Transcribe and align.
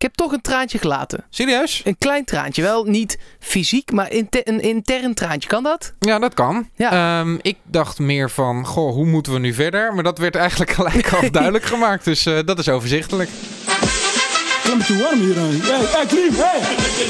Ik 0.00 0.06
heb 0.06 0.14
toch 0.14 0.32
een 0.32 0.40
traantje 0.40 0.78
gelaten. 0.78 1.24
Serieus? 1.30 1.80
Een 1.84 1.98
klein 1.98 2.24
traantje. 2.24 2.62
Wel 2.62 2.84
niet 2.84 3.18
fysiek, 3.38 3.92
maar 3.92 4.12
inter- 4.12 4.48
een 4.48 4.60
intern 4.60 5.14
traantje. 5.14 5.48
Kan 5.48 5.62
dat? 5.62 5.92
Ja, 5.98 6.18
dat 6.18 6.34
kan. 6.34 6.68
Ja. 6.76 7.20
Ehm, 7.20 7.38
ik 7.42 7.56
dacht 7.64 7.98
meer 7.98 8.30
van, 8.30 8.66
goh, 8.66 8.92
hoe 8.92 9.06
moeten 9.06 9.32
we 9.32 9.38
nu 9.38 9.54
verder? 9.54 9.94
Maar 9.94 10.02
dat 10.04 10.18
werd 10.18 10.34
eigenlijk 10.34 10.70
gelijk 10.80 11.12
al 11.12 11.30
duidelijk 11.40 11.64
gemaakt. 11.64 12.04
Dus 12.04 12.26
eh, 12.26 12.38
dat 12.44 12.58
is 12.58 12.68
overzichtelijk. 12.68 13.28
Het 13.30 14.80
is 14.80 14.86
te 14.86 14.98
warm 14.98 15.20
hier. 15.20 15.34
Hey, 15.36 15.86
hey, 15.86 16.06
Klim, 16.06 16.32
hey. 16.34 16.60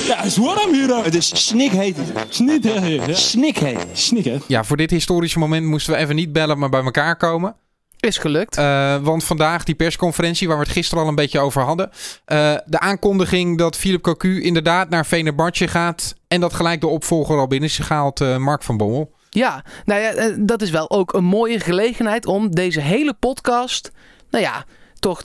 Ja, 0.07 0.17
het 0.17 0.27
is 0.27 0.37
warm 0.37 0.73
hier. 0.75 1.05
Het 1.05 1.15
is 1.15 1.47
snikheet. 1.47 1.97
Snikheet. 2.29 3.87
Snik, 3.93 4.25
hè. 4.25 4.39
Ja, 4.47 4.65
voor 4.65 4.77
dit 4.77 4.91
historische 4.91 5.39
moment 5.39 5.67
moesten 5.67 5.93
we 5.93 5.99
even 5.99 6.15
niet 6.15 6.33
bellen, 6.33 6.59
maar 6.59 6.69
bij 6.69 6.83
elkaar 6.85 7.17
komen. 7.17 7.57
Is 8.01 8.19
gelukt. 8.19 8.57
Eh, 8.57 8.97
want 8.97 9.25
vandaag 9.25 9.65
die 9.65 9.75
persconferentie 9.75 10.49
waar 10.49 10.57
we 10.57 10.63
het 10.63 10.73
gisteren 10.73 11.03
al 11.03 11.09
een 11.09 11.15
beetje 11.15 11.41
over 11.41 11.63
hadden. 11.63 11.91
eh, 12.25 12.55
de 12.67 12.79
aankondiging 12.79 13.59
dat 13.59 13.77
Philip 13.77 14.03
Cocu 14.03 14.43
inderdaad 14.43 14.89
naar 14.89 15.07
Venerbatje 15.07 15.69
gaat. 15.69 16.15
En 16.29 16.41
dat 16.41 16.55
gelijk 16.55 16.81
de 16.81 16.87
opvolger 16.87 17.39
al 17.39 17.47
binnen 17.47 17.69
is 17.69 17.79
gehaald, 17.79 18.21
eh, 18.21 18.37
Mark 18.37 18.63
van 18.63 18.77
Bommel. 18.77 19.13
Ja, 19.31 19.65
nou 19.85 20.01
ja, 20.01 20.35
dat 20.39 20.63
is 20.63 20.71
wel 20.71 20.91
ook 20.91 21.13
een 21.13 21.25
mooie 21.25 21.61
gelegenheid 21.61 22.27
om 22.27 22.51
deze 22.51 22.81
hele 22.81 23.15
podcast, 23.15 23.91
nou 24.31 24.45
ja, 24.45 24.65
toch 24.99 25.23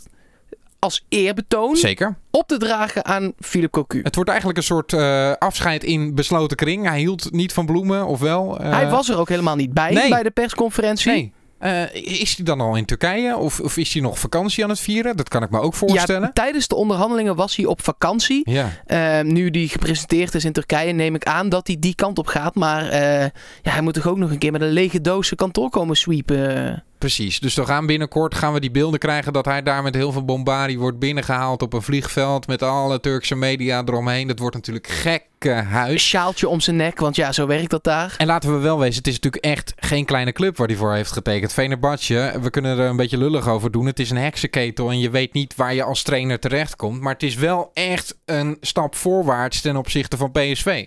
als 0.80 1.06
eerbetoon 1.10 1.76
Zeker. 1.76 2.18
op 2.32 2.48
te 2.48 2.58
dragen 2.58 3.06
aan 3.06 3.34
Philip 3.40 3.72
Cocu. 3.72 4.00
Het 4.04 4.16
wordt 4.16 4.30
eigenlijk 4.30 4.60
een 4.60 4.66
soort 4.66 4.94
afscheid 5.40 5.84
in 5.84 6.16
besloten 6.16 6.58
kring. 6.58 6.88
Hij 6.88 7.00
hield 7.00 7.32
niet 7.32 7.54
van 7.54 7.66
bloemen, 7.66 8.06
of 8.08 8.20
wel? 8.20 8.58
Hij 8.58 8.90
was 8.90 9.10
er 9.10 9.18
ook 9.18 9.30
helemaal 9.30 9.56
niet 9.56 9.74
bij 9.74 9.92
nee. 9.94 10.10
bij 10.10 10.24
de 10.24 10.32
persconferentie. 10.32 11.12
Nee. 11.12 11.34
Eh, 11.60 11.94
is 11.94 12.36
hij 12.36 12.46
dan 12.46 12.62
al 12.62 12.76
in 12.76 12.86
Turkije? 12.86 13.38
Of, 13.38 13.60
of 13.60 13.78
is 13.78 13.94
hij 13.94 14.02
nog 14.02 14.20
vakantie 14.20 14.64
aan 14.64 14.70
het 14.70 14.80
vieren? 14.80 15.18
Dat 15.18 15.30
kan 15.30 15.44
ik 15.44 15.50
me 15.50 15.60
ook 15.60 15.74
voorstellen. 15.74 16.22
Ja, 16.22 16.32
tijdens 16.34 16.68
de 16.68 16.76
onderhandelingen 16.76 17.36
was 17.36 17.56
hij 17.56 17.66
op 17.66 17.84
vakantie. 17.84 18.52
Ja. 18.52 18.70
Eh, 18.86 19.22
nu 19.22 19.50
die 19.50 19.70
gepresenteerd 19.70 20.36
is 20.36 20.46
in 20.46 20.52
Turkije, 20.52 20.92
neem 20.92 21.16
ik 21.16 21.24
aan 21.24 21.50
dat 21.50 21.68
hij 21.68 21.78
die 21.80 21.96
kant 21.96 22.18
op 22.18 22.28
gaat. 22.28 22.56
Maar 22.56 22.90
eh, 22.90 23.30
ja, 23.62 23.72
hij 23.72 23.82
moet 23.82 23.94
toch 23.94 24.08
ook 24.08 24.18
nog 24.18 24.32
een 24.32 24.38
keer 24.38 24.52
met 24.52 24.62
een 24.62 24.72
lege 24.72 25.02
doos 25.02 25.26
zijn 25.26 25.40
kantoor 25.40 25.70
komen 25.70 25.96
sweepen. 25.96 26.84
Precies. 26.98 27.40
Dus 27.40 27.56
we 27.56 27.66
gaan 27.66 27.86
binnenkort 27.86 28.36
gaan 28.36 28.54
we 28.54 28.60
die 28.60 28.72
beelden 28.72 29.00
krijgen 29.00 29.34
dat 29.34 29.46
hij 29.46 29.64
daar 29.64 29.84
met 29.84 29.96
heel 29.96 30.12
veel 30.12 30.26
bombardie 30.26 30.80
wordt 30.80 31.00
binnengehaald 31.00 31.62
op 31.62 31.74
een 31.74 31.82
vliegveld 31.82 32.48
met 32.48 32.64
alle 32.64 33.00
Turkse 33.00 33.36
media 33.36 33.82
eromheen. 33.86 34.28
Dat 34.28 34.40
wordt 34.40 34.56
natuurlijk 34.56 34.88
gekke 34.88 35.50
huis. 35.52 36.08
Sjaaltje 36.08 36.48
om 36.48 36.60
zijn 36.60 36.76
nek, 36.76 37.00
want 37.00 37.16
ja, 37.16 37.32
zo 37.32 37.48
werkt 37.48 37.70
dat 37.70 37.84
daar. 37.84 38.16
En 38.18 38.28
laten 38.28 38.54
we 38.54 38.60
wel 38.60 38.80
wezen, 38.80 38.98
het 38.98 39.08
is 39.08 39.14
natuurlijk 39.14 39.44
echt 39.44 39.74
geen 39.76 40.06
kleine 40.06 40.32
club 40.32 40.58
waar 40.58 40.68
hij 40.68 40.76
voor 40.76 40.94
heeft 40.94 41.12
getekend. 41.12 41.54
Venerbahce, 41.54 42.34
we 42.42 42.50
kunnen 42.50 42.78
er 42.78 42.90
een 42.90 42.96
beetje 42.96 43.18
lullig 43.18 43.48
over 43.48 43.72
doen. 43.72 43.86
Het 43.86 44.00
is 44.00 44.10
een 44.10 44.18
heksenketel 44.18 44.90
en 44.90 45.00
je 45.00 45.10
weet 45.10 45.34
niet 45.34 45.56
waar 45.56 45.74
je 45.74 45.84
als 45.84 46.04
trainer 46.04 46.40
terechtkomt. 46.40 47.02
Maar 47.02 47.14
het 47.14 47.24
is 47.24 47.36
wel 47.36 47.72
echt 47.74 48.18
een 48.26 48.58
stap 48.62 48.96
voorwaarts 48.96 49.62
ten 49.62 49.78
opzichte 49.78 50.18
van 50.18 50.32
PSV. 50.32 50.86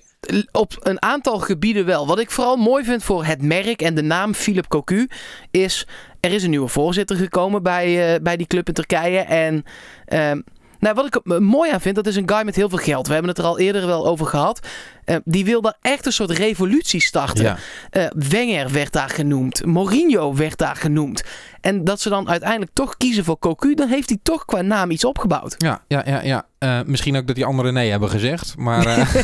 Op 0.52 0.77
een 0.78 1.02
aantal 1.02 1.38
gebieden 1.38 1.86
wel. 1.86 2.06
Wat 2.06 2.19
ik 2.19 2.30
vooral 2.30 2.56
mooi 2.56 2.84
vind 2.84 3.05
voor 3.05 3.24
het 3.24 3.42
merk 3.42 3.83
en 3.83 3.94
de 3.94 4.02
naam 4.02 4.34
Philip 4.34 4.69
Cocu 4.69 5.08
is... 5.50 5.86
Er 6.20 6.33
is 6.33 6.42
een 6.42 6.50
nieuwe 6.50 6.69
voorzitter 6.69 7.16
gekomen 7.16 7.62
bij, 7.62 8.14
eh, 8.14 8.22
bij 8.22 8.36
die 8.36 8.46
club 8.46 8.69
in 8.69 8.74
Turkije. 8.74 9.19
En 9.19 9.64
ehm, 10.05 10.41
nou, 10.78 10.94
wat 10.94 11.06
ik 11.06 11.41
mooi 11.41 11.70
aan 11.70 11.80
vind, 11.80 11.94
dat 11.94 12.06
is 12.06 12.16
een 12.16 12.28
guy 12.28 12.44
met 12.44 12.56
heel 12.56 12.69
veel 12.69 12.78
geld. 12.78 13.06
We 13.06 13.12
hebben 13.12 13.30
het 13.30 13.41
er 13.41 13.44
al 13.44 13.58
eerder 13.58 13.86
wel 13.86 14.06
over 14.06 14.27
gehad. 14.27 14.66
Eh, 15.09 15.17
die 15.25 15.45
wil 15.45 15.61
daar 15.61 15.77
echt 15.81 16.06
een 16.06 16.12
soort 16.12 16.31
revolutie 16.31 17.01
starten. 17.01 17.45
Ja. 17.45 17.59
Eh, 17.91 18.06
Wenger 18.28 18.73
werd 18.73 18.92
daar 18.92 19.09
genoemd. 19.11 19.64
Mourinho 19.64 20.34
werd 20.34 20.59
daar 20.59 20.77
genoemd. 20.77 21.23
En 21.61 21.84
dat 21.84 22.01
ze 22.01 22.09
dan 22.09 22.28
uiteindelijk 22.28 22.70
toch 22.75 22.97
kiezen 22.97 23.25
voor 23.25 23.39
Cocu, 23.39 23.75
dan 23.75 23.89
heeft 23.89 24.09
hij 24.09 24.19
toch 24.23 24.45
qua 24.45 24.62
naam 24.62 24.91
iets 24.91 25.05
opgebouwd. 25.05 25.55
Ja, 25.59 25.83
ja, 25.89 26.03
ja. 26.06 26.23
ja. 26.23 26.47
Eh, 26.59 26.81
misschien 26.86 27.17
ook 27.17 27.27
dat 27.27 27.36
die 27.36 27.45
anderen 27.45 27.73
nee 27.75 27.91
hebben 27.91 28.11
gezegd. 28.11 28.55
Maar 28.56 28.86
eh, 28.86 29.14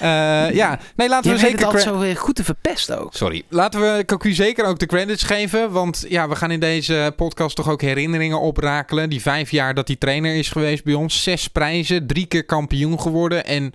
eh, 0.46 0.54
ja, 0.54 0.78
nee, 0.96 1.08
laten 1.08 1.30
we 1.30 1.38
zeker... 1.38 1.64
altijd 1.64 1.84
cre- 1.84 1.92
zo 1.92 1.98
weer 1.98 2.16
goed 2.16 2.34
te 2.34 2.44
verpesten 2.44 3.00
ook. 3.00 3.14
Sorry. 3.14 3.42
Laten 3.48 3.80
we 3.80 4.04
Cocu 4.06 4.32
zeker 4.32 4.64
ook 4.64 4.78
de 4.78 4.86
credits 4.86 5.22
geven. 5.22 5.70
Want 5.70 6.04
ja, 6.08 6.28
we 6.28 6.36
gaan 6.36 6.50
in 6.50 6.60
deze 6.60 7.12
podcast 7.16 7.56
toch 7.56 7.68
ook 7.70 7.80
herinneringen 7.80 8.40
oprakelen. 8.40 9.10
Die 9.10 9.20
vijf 9.22 9.50
jaar 9.50 9.74
dat 9.74 9.88
hij 9.88 9.96
trainer 9.96 10.34
is 10.34 10.48
geweest 10.48 10.84
bij 10.84 10.94
ons. 10.94 11.22
Zes 11.22 11.48
prijzen, 11.48 12.06
drie 12.06 12.26
keer 12.26 12.44
kampioen 12.44 13.00
geworden. 13.00 13.44
En 13.44 13.74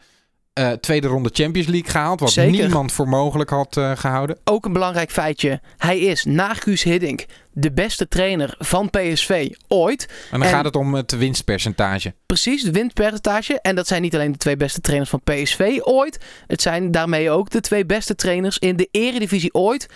eh, 0.59 0.71
tweede 0.71 1.07
ronde 1.07 1.29
Champions 1.33 1.67
League 1.67 1.91
gehaald. 1.91 2.19
Wat 2.19 2.31
Zeker. 2.31 2.51
niemand 2.61 2.91
voor 2.91 3.07
mogelijk 3.07 3.49
had 3.49 3.77
eh, 3.77 3.91
gehouden. 3.95 4.37
Ook 4.43 4.65
een 4.65 4.73
belangrijk 4.73 5.11
feitje. 5.11 5.61
Hij 5.77 5.99
is 5.99 6.25
na 6.25 6.53
Guus 6.53 6.83
Hiddink 6.83 7.25
de 7.51 7.71
beste 7.71 8.07
trainer 8.07 8.55
van 8.57 8.89
PSV 8.89 9.49
ooit. 9.67 10.05
En 10.07 10.39
dan 10.39 10.47
En- 10.47 10.53
gaat 10.53 10.65
het 10.65 10.75
om 10.75 10.93
het 10.93 11.17
winstpercentage. 11.17 12.13
Precies, 12.25 12.63
het 12.63 12.75
winstpercentage. 12.75 13.61
En 13.61 13.75
dat 13.75 13.87
zijn 13.87 14.01
niet 14.01 14.13
alleen 14.15 14.31
de 14.31 14.37
twee 14.37 14.57
beste 14.57 14.81
trainers 14.81 15.09
van 15.09 15.21
PSV 15.23 15.77
ooit. 15.81 16.19
Het 16.47 16.61
zijn 16.61 16.91
daarmee 16.91 17.29
ook 17.31 17.49
de 17.49 17.61
twee 17.61 17.85
beste 17.85 18.15
trainers 18.15 18.57
in 18.57 18.75
de 18.75 18.87
eredivisie 18.91 19.53
ooit. 19.53 19.87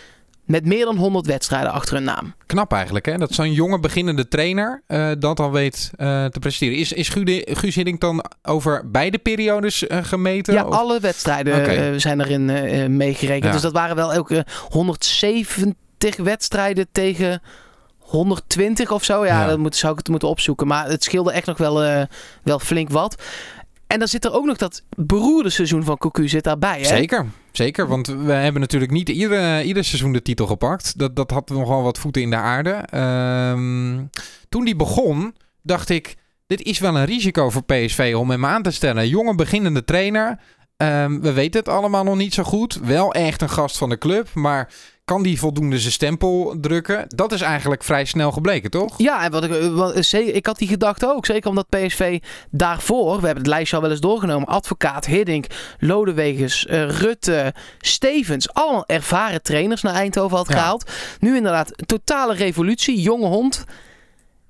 Met 0.46 0.66
meer 0.66 0.86
dan 0.86 0.98
100 0.98 1.26
wedstrijden 1.26 1.72
achter 1.72 1.94
hun 1.96 2.04
naam. 2.04 2.34
Knap 2.46 2.72
eigenlijk, 2.74 3.06
hè? 3.06 3.18
Dat 3.18 3.34
zo'n 3.34 3.52
jonge 3.54 3.80
beginnende 3.80 4.28
trainer 4.28 4.84
eh, 4.88 5.12
dat 5.20 5.40
al 5.40 5.52
weet 5.52 5.92
eh, 5.96 6.26
te 6.26 6.40
presteren. 6.40 6.78
Is, 6.78 6.92
is 6.92 7.09
Guus 7.46 7.76
Hiddink 7.76 8.00
dan 8.02 8.26
over 8.42 8.90
beide 8.92 9.18
periodes 9.18 9.88
eh, 9.88 9.98
gemeten? 10.04 10.54
Ja, 10.54 10.66
Of- 10.66 10.76
alle 10.76 11.00
wedstrijden 11.00 12.02
zijn 12.02 12.22
erin 12.22 12.98
meegerekend. 12.98 13.44
Ja. 13.46 13.52
Dus 13.52 13.62
dat 13.62 13.72
waren 13.74 13.96
wel 13.96 14.14
elke 14.14 14.46
170 14.70 15.76
wedstrijden 16.18 16.88
tegen 16.92 17.42
120 18.00 18.92
of 18.92 19.04
zo. 19.04 19.25
Ja, 19.25 19.42
Ja. 19.42 19.48
dat 19.48 19.58
moet, 19.58 19.75
zou 19.75 19.92
ik 19.92 19.98
het 19.98 20.08
moeten 20.08 20.28
opzoeken. 20.28 20.68
Maar 20.68 20.88
het 20.88 21.04
scheelde 21.04 21.31
echt 21.31 21.46
nog 21.48 21.58
wel, 21.58 22.08
wel 22.44 22.60
flink 22.60 22.90
wat. 22.90 23.22
En 23.94 24.00
dan 24.00 24.08
zit 24.08 24.26
er 24.26 24.34
ook 24.34 24.46
nog 24.46 24.58
dat 24.58 24.84
beroerde 24.98 25.50
seizoen 25.50 25.84
van 25.84 25.98
Cocu 25.98 26.28
zit 26.28 26.44
daarbij. 26.44 26.80
Hè? 26.80 26.86
Zeker, 26.86 27.26
zeker. 27.52 27.88
Want 27.88 28.08
we 28.08 28.31
hebben 28.31 28.62
natuurlijk 28.62 28.92
niet 28.92 29.09
ieder, 29.09 29.62
ieder 29.62 29.84
seizoen 29.84 30.12
de 30.12 30.22
titel 30.22 30.48
gepakt. 30.48 30.98
Dat, 31.00 31.16
dat 31.16 31.31
had 31.31 31.50
nogal 31.50 31.84
wat 31.84 31.98
voeten 31.98 32.22
in 32.22 32.30
de 32.30 32.36
aarde. 32.36 32.72
Ehm, 32.72 34.02
toen 34.50 34.66
die 34.66 34.76
begon, 34.76 35.36
dacht 35.62 35.90
ik... 35.90 36.16
Dit 36.48 36.62
is 36.62 36.80
wel 36.80 36.98
een 36.98 37.06
risico 37.06 37.50
voor 37.50 37.64
PSV 37.64 38.14
om 38.18 38.30
hem 38.30 38.46
aan 38.46 38.62
te 38.62 38.72
stellen. 38.72 39.08
Jonge 39.08 39.36
beginnende 39.36 39.84
trainer. 39.84 40.40
Ehm, 40.83 41.19
we 41.19 41.33
weten 41.33 41.59
het 41.59 41.69
allemaal 41.69 42.03
nog 42.03 42.16
niet 42.16 42.33
zo 42.33 42.44
goed. 42.44 42.79
Wel 42.83 43.13
echt 43.13 43.41
een 43.41 43.49
gast 43.49 43.77
van 43.77 43.89
de 43.89 43.97
club. 43.97 44.27
Maar 44.33 44.69
kan 45.05 45.23
die 45.23 45.39
voldoende 45.39 45.79
zijn 45.79 45.91
stempel 45.91 46.55
drukken? 46.61 47.05
Dat 47.07 47.31
is 47.31 47.41
eigenlijk 47.41 47.83
vrij 47.83 48.05
snel 48.05 48.31
gebleken, 48.31 48.69
toch? 48.69 48.94
Ja, 48.97 49.23
en 49.23 49.31
wat 49.31 49.44
ik, 49.44 49.51
eh, 49.51 49.67
wat, 49.67 49.94
eh, 50.11 50.35
ik 50.35 50.45
had 50.45 50.57
die 50.57 50.67
gedachte 50.67 51.07
ook. 51.13 51.25
Zeker 51.25 51.49
omdat 51.49 51.69
PSV 51.69 52.19
daarvoor, 52.51 53.19
we 53.19 53.25
hebben 53.25 53.44
het 53.44 53.47
lijstje 53.53 53.75
al 53.75 53.81
wel 53.81 53.91
eens 53.91 53.99
doorgenomen. 53.99 54.47
Advocaat, 54.47 55.05
Hiddink, 55.05 55.45
Lodewegers, 55.79 56.66
eh, 56.66 56.89
Rutte, 56.89 57.53
Stevens. 57.79 58.53
Allemaal 58.53 58.88
ervaren 58.88 59.41
trainers 59.41 59.81
naar 59.81 59.94
Eindhoven 59.94 60.38
had 60.38 60.47
Ja. 60.47 60.53
gehaald. 60.53 60.91
Nu 61.19 61.35
inderdaad, 61.35 61.71
totale 61.88 62.33
revolutie. 62.33 63.01
Jonge 63.01 63.27
hond. 63.27 63.65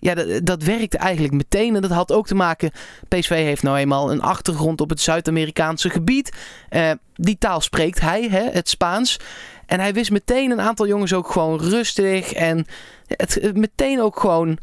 Ja, 0.04 0.16
dat, 0.16 0.46
dat 0.46 0.64
werkte 0.64 0.98
eigenlijk 0.98 1.34
meteen. 1.34 1.76
En 1.76 1.82
dat 1.82 1.92
had 1.92 2.12
ook 2.12 2.28
te 2.28 2.36
maken. 2.36 2.72
PSV 3.08 3.30
heeft 3.30 3.64
nou 3.64 3.78
eenmaal 3.78 4.12
een 4.12 4.22
achtergrond 4.22 4.82
op 4.82 4.90
het 4.90 5.02
Zuid-Amerikaanse 5.02 5.90
gebied. 5.90 6.32
Eh, 6.70 6.92
die 7.16 7.38
taal 7.38 7.62
spreekt 7.62 8.00
hij, 8.00 8.28
hè, 8.30 8.50
het 8.52 8.70
Spaans. 8.70 9.20
En 9.66 9.80
hij 9.80 9.94
wist 9.94 10.12
meteen 10.12 10.52
een 10.52 10.62
aantal 10.62 10.88
jongens 10.88 11.14
ook 11.14 11.32
gewoon 11.32 11.60
rustig. 11.60 12.34
En 12.34 12.66
het, 13.08 13.34
het 13.42 13.58
meteen 13.58 14.02
ook 14.02 14.20
gewoon. 14.20 14.58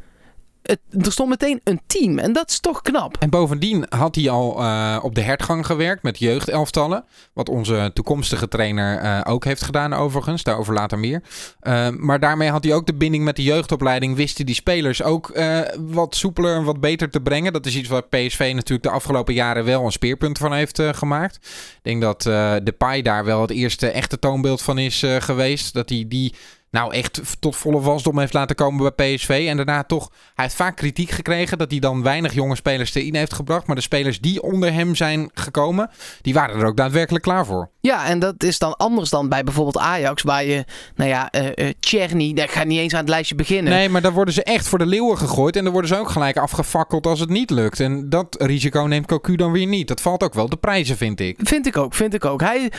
Er 0.63 1.13
stond 1.13 1.29
meteen 1.29 1.61
een 1.65 1.81
team. 1.87 2.19
En 2.19 2.33
dat 2.33 2.51
is 2.51 2.61
toch 2.61 2.83
knap. 2.83 3.17
En 3.19 3.31
bovendien 3.31 3.87
had 3.89 4.15
hij 4.15 4.31
al 4.31 4.61
eh, 4.61 4.99
op 5.03 5.15
de 5.15 5.21
hertgang 5.21 5.67
gewerkt 5.67 6.03
met 6.03 6.19
jeugdelftallen. 6.19 7.05
Wat 7.33 7.49
onze 7.49 7.91
toekomstige 7.95 8.49
trainer 8.49 8.99
eh, 8.99 9.21
ook 9.25 9.45
heeft 9.45 9.63
gedaan 9.63 9.93
overigens. 9.93 10.43
Daarover 10.43 10.75
later 10.75 10.99
meer. 10.99 11.23
Eh, 11.61 11.89
maar 11.89 12.21
daarmee 12.21 12.51
had 12.51 12.65
hij 12.65 12.75
ook 12.75 12.87
de 12.87 12.95
binding 12.95 13.25
met 13.25 13.37
de 13.37 13.43
jeugdopleiding. 13.43 14.17
Wist 14.17 14.37
hij 14.37 14.47
die 14.47 14.55
spelers 14.55 15.03
ook 15.03 15.31
eh, 15.31 15.61
wat 15.79 16.17
soepeler 16.17 16.57
en 16.57 16.65
wat 16.65 16.81
beter 16.81 17.11
te 17.11 17.21
brengen. 17.21 17.53
Dat 17.53 17.67
is 17.67 17.77
iets 17.77 17.89
waar 17.89 18.03
PSV 18.03 18.53
natuurlijk 18.55 18.83
de 18.83 18.91
afgelopen 18.91 19.35
jaren 19.35 19.65
wel 19.65 19.85
een 19.85 19.93
speerpunt 19.93 20.39
van 20.39 20.53
heeft 20.53 20.83
gemaakt. 20.83 21.37
Ik 21.37 21.81
denk 21.83 22.03
dat 22.03 22.27
eh 22.27 22.55
Depay 22.65 23.03
daar 23.03 23.25
wel 23.25 23.41
het 23.41 23.51
eerste 23.51 23.91
echte 23.91 24.19
toonbeeld 24.19 24.63
van 24.63 24.79
is 24.79 25.05
geweest. 25.19 25.75
Dat 25.75 25.89
hij 25.89 26.05
die... 26.09 26.35
Nou, 26.71 26.95
echt 26.95 27.21
tot 27.41 27.57
volle 27.57 27.81
wasdom 27.81 28.19
heeft 28.19 28.33
laten 28.33 28.57
komen 28.57 28.93
bij 28.95 29.15
PSV. 29.15 29.47
En 29.49 29.57
daarna 29.57 29.85
toch, 29.85 30.11
hij 30.35 30.45
heeft 30.45 30.57
vaak 30.57 30.77
kritiek 30.77 31.11
gekregen 31.11 31.59
dat 31.59 31.71
hij 31.71 31.81
dan 31.81 32.03
weinig 32.03 32.35
jonge 32.35 32.57
spelers 32.57 32.95
erin 32.95 33.15
heeft 33.15 33.33
gebracht. 33.33 33.67
Maar 33.67 33.77
de 33.77 33.83
spelers 33.83 34.21
die 34.21 34.43
onder 34.43 34.73
hem 34.73 34.95
zijn 34.95 35.31
gekomen, 35.35 35.91
die 36.23 36.35
waren 36.35 36.61
er 36.61 36.67
ook 36.67 36.77
daadwerkelijk 36.77 37.25
klaar 37.25 37.47
voor. 37.47 37.71
Ja, 37.81 38.07
en 38.07 38.19
dat 38.19 38.43
is 38.43 38.59
dan 38.59 38.77
anders 38.77 39.11
dan 39.11 39.29
bij 39.29 39.45
bijvoorbeeld 39.45 39.79
Ajax. 39.79 40.23
Waar 40.23 40.45
je, 40.45 40.65
nou 40.95 41.11
ja, 41.11 41.31
eh 41.31 41.47
eh 41.55 41.75
Tjerni, 41.81 42.35
daar 42.35 42.49
ga 42.49 42.65
niet 42.65 42.79
eens 42.79 42.93
aan 42.93 43.01
het 43.01 43.09
lijstje 43.09 43.35
beginnen. 43.35 43.73
Nee, 43.73 43.89
maar 43.89 44.03
daar 44.03 44.13
worden 44.13 44.35
ze 44.35 44.43
echt 44.43 44.69
voor 44.69 44.79
de 44.79 44.87
leeuwen 44.87 45.19
gegooid. 45.19 45.57
En 45.57 45.63
dan 45.63 45.73
worden 45.73 45.91
ze 45.91 45.99
ook 45.99 46.11
gelijk 46.11 46.37
afgefakkeld 46.37 47.07
als 47.07 47.21
het 47.21 47.29
niet 47.29 47.51
lukt. 47.51 47.81
En 47.81 48.09
dat 48.09 48.37
risico 48.39 48.81
neemt 48.81 49.07
Cocu 49.07 49.37
dan 49.37 49.53
weer 49.53 49.67
niet. 49.67 49.89
Dat 49.89 50.01
valt 50.01 50.23
ook 50.23 50.35
wel 50.35 50.49
de 50.49 50.57
prijzen, 50.57 50.97
vind 50.97 51.21
ik. 51.21 51.39
Vind 51.43 51.67
ik 51.67 51.77
ook, 51.77 51.95
vind 51.95 52.15
ik 52.15 52.25
ook. 52.25 52.41
Hij 52.41 52.71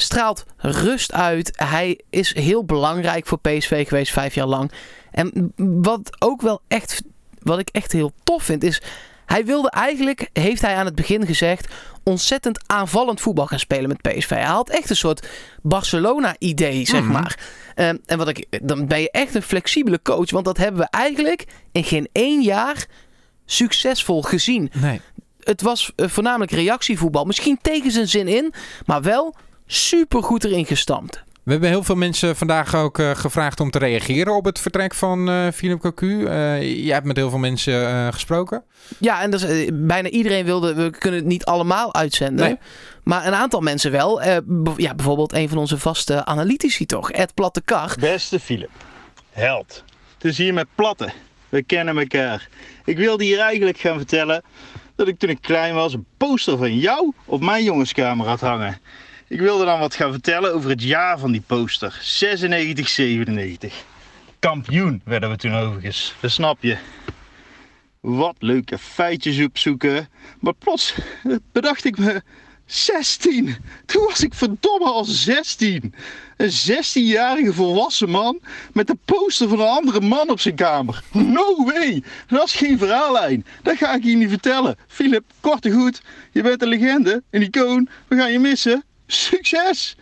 straalt 0.00 0.44
rust 0.56 1.12
uit. 1.12 1.50
Hij 1.56 2.00
is 2.10 2.34
heel 2.34 2.64
belangrijk 2.64 3.26
voor 3.26 3.38
PSV 3.38 3.88
geweest 3.88 4.12
vijf 4.12 4.34
jaar 4.34 4.46
lang. 4.46 4.72
En 5.10 5.52
wat 5.82 6.16
ook 6.18 6.40
wel 6.42 6.60
echt, 6.68 7.02
wat 7.38 7.58
ik 7.58 7.68
echt 7.72 7.92
heel 7.92 8.12
tof 8.24 8.42
vind, 8.42 8.62
is 8.64 8.82
Hij 9.26 9.44
wilde 9.44 9.70
eigenlijk, 9.70 10.28
heeft 10.32 10.62
hij 10.62 10.74
aan 10.76 10.84
het 10.84 10.94
begin 10.94 11.26
gezegd, 11.26 11.74
ontzettend 12.02 12.60
aanvallend 12.66 13.20
voetbal 13.20 13.46
gaan 13.46 13.58
spelen 13.58 13.88
met 13.88 14.02
PSV. 14.02 14.28
Hij 14.28 14.42
had 14.42 14.70
echt 14.70 14.90
een 14.90 14.96
soort 14.96 15.28
Barcelona-idee, 15.62 16.86
zeg 16.86 17.02
Mhm. 17.02 17.12
maar. 17.12 17.38
Ehm, 17.74 17.96
en 18.06 18.18
wat 18.18 18.28
ik, 18.28 18.46
dan 18.62 18.86
ben 18.86 19.00
je 19.00 19.10
echt 19.10 19.34
een 19.34 19.42
flexibele 19.42 20.02
coach, 20.02 20.30
want 20.30 20.44
dat 20.44 20.56
hebben 20.56 20.80
we 20.80 20.86
eigenlijk 20.90 21.44
in 21.72 21.84
geen 21.84 22.08
één 22.12 22.42
jaar 22.42 22.86
succesvol 23.46 24.22
gezien. 24.22 24.70
Nee. 24.80 25.00
Het 25.40 25.62
was 25.62 25.92
eh, 25.96 26.08
voornamelijk 26.08 26.50
reactievoetbal, 26.52 27.24
misschien 27.24 27.58
tegen 27.62 27.90
zijn 27.90 28.08
zin 28.08 28.28
in, 28.28 28.52
maar 28.86 29.02
wel 29.02 29.34
super 29.68 30.22
goed 30.22 30.44
erin 30.44 30.66
gestampt. 30.66 31.22
We 31.42 31.54
hebben 31.54 31.70
heel 31.70 31.82
veel 31.84 31.94
mensen 31.94 32.36
vandaag 32.36 32.74
ook 32.74 32.98
eh, 32.98 33.10
gevraagd 33.10 33.60
om 33.60 33.70
te 33.70 33.78
reageren 33.78 34.34
op 34.34 34.44
het 34.44 34.58
vertrek 34.58 34.94
van 34.94 35.28
eh 35.28 35.48
Philip 35.54 35.80
Cocu. 35.80 36.24
Eh, 36.26 36.84
jij 36.84 36.94
hebt 36.94 37.06
met 37.06 37.16
heel 37.16 37.30
veel 37.30 37.38
mensen 37.38 37.88
eh, 37.88 38.08
gesproken. 38.12 38.64
Ja, 38.98 39.22
en 39.22 39.30
dus, 39.30 39.46
bijna 39.72 40.08
iedereen 40.08 40.44
wilde, 40.44 40.74
we 40.74 40.90
kunnen 40.90 41.20
het 41.20 41.28
niet 41.28 41.44
allemaal 41.44 41.94
uitzenden. 41.94 42.46
Nee. 42.46 42.58
Maar 43.08 43.26
een 43.26 43.34
aantal 43.34 43.60
mensen 43.60 43.90
wel. 43.90 44.22
Eh, 44.22 44.36
ja, 44.76 44.94
bijvoorbeeld 44.94 45.32
een 45.32 45.48
van 45.48 45.58
onze 45.58 45.78
vaste 45.78 46.24
analytici 46.24 46.86
toch, 46.86 47.10
Ed 47.10 47.34
Plattekar. 47.34 47.96
Beste 48.00 48.40
Philip, 48.40 48.70
held. 49.30 49.84
Het 50.14 50.24
is 50.24 50.38
hier 50.38 50.54
met 50.54 50.66
Platte. 50.74 51.08
We 51.48 51.62
kennen 51.62 51.98
elkaar. 51.98 52.48
Ik 52.84 52.96
wilde 52.96 53.24
hier 53.24 53.38
eigenlijk 53.38 53.78
gaan 53.78 53.96
vertellen 53.96 54.42
dat 54.96 55.08
ik 55.08 55.18
toen 55.18 55.30
ik 55.30 55.40
klein 55.40 55.74
was 55.74 55.92
een 55.92 56.06
poster 56.16 56.58
van 56.58 56.76
jou 56.78 57.12
op 57.24 57.40
mijn 57.40 57.64
jongenskamer 57.64 58.26
had 58.26 58.40
hangen. 58.40 58.80
Ik 59.28 59.40
wilde 59.40 59.64
dan 59.64 59.78
wat 59.78 59.94
gaan 59.94 60.12
vertellen 60.12 60.54
over 60.54 60.70
het 60.70 60.82
jaar 60.82 61.18
van 61.18 61.32
die 61.32 61.42
poster. 61.46 61.98
96, 62.02 62.88
97. 62.88 63.84
Kampioen 64.38 65.00
werden 65.04 65.30
we 65.30 65.36
toen 65.36 65.54
overigens. 65.54 66.14
Dat 66.20 66.30
snap 66.30 66.62
je. 66.62 66.76
Wat 68.00 68.36
leuke 68.38 68.78
feitjes 68.78 69.44
opzoeken. 69.44 70.08
Maar 70.40 70.54
plots 70.54 70.94
eh, 71.24 71.36
bedacht 71.52 71.84
ik 71.84 71.98
me 71.98 72.22
16. 72.66 73.56
Toen 73.86 74.04
was 74.04 74.22
ik 74.22 74.34
verdomme 74.34 74.86
al 74.86 75.04
16. 75.04 75.94
Een 76.36 76.50
16-jarige 76.50 77.52
volwassen 77.52 78.10
man 78.10 78.40
met 78.72 78.86
de 78.86 78.96
poster 79.04 79.48
van 79.48 79.60
een 79.60 79.66
andere 79.66 80.00
man 80.00 80.30
op 80.30 80.40
zijn 80.40 80.54
kamer. 80.54 81.02
No 81.12 81.64
way! 81.64 82.02
Dat 82.26 82.46
is 82.46 82.54
geen 82.54 82.78
verhaallijn. 82.78 83.46
Dat 83.62 83.76
ga 83.76 83.94
ik 83.94 84.04
je 84.04 84.16
niet 84.16 84.28
vertellen. 84.28 84.76
Philip, 84.86 85.24
kort 85.40 85.64
en 85.64 85.72
goed. 85.72 86.02
Je 86.32 86.42
bent 86.42 86.62
een 86.62 86.68
legende, 86.68 87.22
een 87.30 87.42
icoon. 87.42 87.88
We 88.08 88.16
gaan 88.16 88.32
je 88.32 88.38
missen. 88.38 88.84
Succes! 89.12 89.96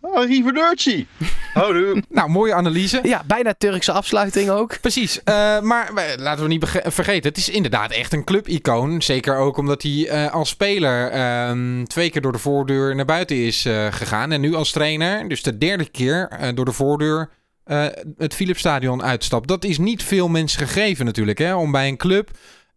Arrivederci. 0.00 1.06
Houdoe. 1.54 2.02
Nou, 2.08 2.30
mooie 2.30 2.54
analyse. 2.54 3.00
Ja, 3.02 3.22
bijna 3.26 3.54
Turkse 3.58 3.92
afsluiting 3.92 4.50
ook. 4.50 4.80
Precies, 4.80 5.22
eh, 5.22 5.60
maar 5.60 5.90
we- 5.94 6.14
laten 6.18 6.42
we 6.42 6.48
niet 6.48 6.64
vergeten, 6.84 7.28
het 7.28 7.36
is 7.38 7.48
inderdaad 7.48 7.90
echt 7.92 8.12
een 8.12 8.24
clubicoon. 8.24 9.02
Zeker 9.02 9.36
ook 9.36 9.56
omdat 9.56 9.82
hij 9.82 10.08
eh, 10.08 10.32
als 10.32 10.48
speler 10.48 11.10
ehm, 11.10 11.84
twee 11.84 12.10
keer 12.10 12.20
door 12.22 12.32
de 12.32 12.38
voordeur 12.38 12.94
naar 12.96 13.04
buiten 13.04 13.36
is 13.36 13.64
eh, 13.64 13.86
gegaan. 13.90 14.32
En 14.32 14.40
nu 14.40 14.54
als 14.54 14.70
trainer, 14.70 15.28
dus 15.28 15.42
de 15.42 15.58
derde 15.58 15.88
keer 15.90 16.28
eh, 16.28 16.48
door 16.54 16.64
de 16.64 16.72
voordeur 16.72 17.30
eh, 17.64 17.86
het 18.16 18.34
Philipsstadion 18.34 19.02
uitstapt. 19.02 19.48
Dat 19.48 19.64
is 19.64 19.78
niet 19.78 20.02
veel 20.02 20.28
mensen 20.28 20.66
gegeven 20.66 21.04
natuurlijk, 21.04 21.38
hè, 21.38 21.54
om 21.54 21.72
bij 21.72 21.88
een 21.88 21.96
club 21.96 22.30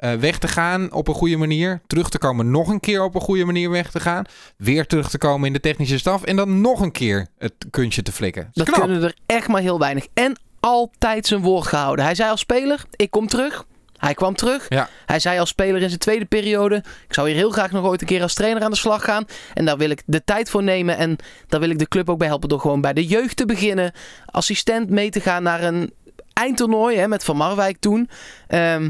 eh, 0.04 0.14
weg 0.14 0.38
te 0.38 0.48
gaan 0.48 0.92
op 0.92 1.08
een 1.08 1.14
goede 1.14 1.38
manier. 1.38 1.82
Terug 1.88 2.10
te 2.10 2.18
komen, 2.18 2.52
nog 2.52 2.68
een 2.68 2.80
keer 2.80 3.04
op 3.04 3.16
een 3.16 3.22
goede 3.22 3.46
manier 3.46 3.70
weg 3.70 3.92
te 3.92 4.00
gaan. 4.00 4.26
Weer 4.58 4.88
terug 4.88 5.10
te 5.10 5.18
komen 5.18 5.48
in 5.48 5.54
de 5.54 5.60
technische 5.60 5.98
staf. 5.98 6.24
En 6.24 6.36
dan 6.36 6.62
nog 6.62 6.80
een 6.80 6.92
keer 6.92 7.28
het 7.38 7.54
kunstje 7.70 8.02
te 8.02 8.12
flikken. 8.12 8.50
Dat 8.54 8.66
Knap. 8.66 8.80
kunnen 8.80 9.04
er 9.04 9.16
echt 9.26 9.48
maar 9.48 9.62
heel 9.62 9.80
weinig. 9.80 10.08
En 10.14 10.40
altijd 10.60 11.28
zijn 11.28 11.42
woord 11.42 11.68
gehouden. 11.68 12.06
Hij 12.06 12.16
zei 12.16 12.30
als 12.30 12.40
speler, 12.40 12.84
ik 12.96 13.12
kom 13.12 13.28
terug. 13.28 13.66
Hij 13.98 14.14
kwam 14.14 14.36
terug. 14.36 14.66
Ja. 14.70 14.90
Hij 15.06 15.20
zei 15.20 15.40
als 15.40 15.50
speler 15.50 15.82
in 15.82 15.88
zijn 15.88 16.00
tweede 16.00 16.26
periode, 16.26 16.76
ik 17.08 17.14
zou 17.14 17.28
hier 17.28 17.38
heel 17.38 17.52
graag 17.52 17.72
nog 17.72 17.86
ooit 17.86 18.02
een 18.02 18.08
keer 18.08 18.22
als 18.22 18.34
trainer 18.34 18.64
aan 18.64 18.72
de 18.72 18.78
slag 18.78 19.04
gaan. 19.04 19.26
En 19.54 19.66
daar 19.66 19.78
wil 19.78 19.90
ik 19.90 20.02
de 20.06 20.24
tijd 20.24 20.50
voor 20.50 20.64
nemen. 20.64 20.98
En 20.98 21.16
daar 21.48 21.60
wil 21.60 21.70
ik 21.70 21.80
de 21.80 21.88
club 21.88 22.10
ook 22.10 22.18
bij 22.18 22.28
helpen 22.28 22.50
door 22.50 22.60
gewoon 22.60 22.82
bij 22.82 22.94
de 22.94 23.06
jeugd 23.06 23.36
te 23.36 23.46
beginnen. 23.46 23.92
Assistent 24.26 24.90
mee 24.90 25.10
te 25.10 25.20
gaan 25.20 25.44
naar 25.44 25.64
een 25.64 25.94
eindtoernooi 26.34 26.98
hè, 26.98 27.08
met 27.08 27.24
Van 27.24 27.38
Marwijk 27.38 27.78
toen. 27.80 28.10
Ehm, 28.48 28.90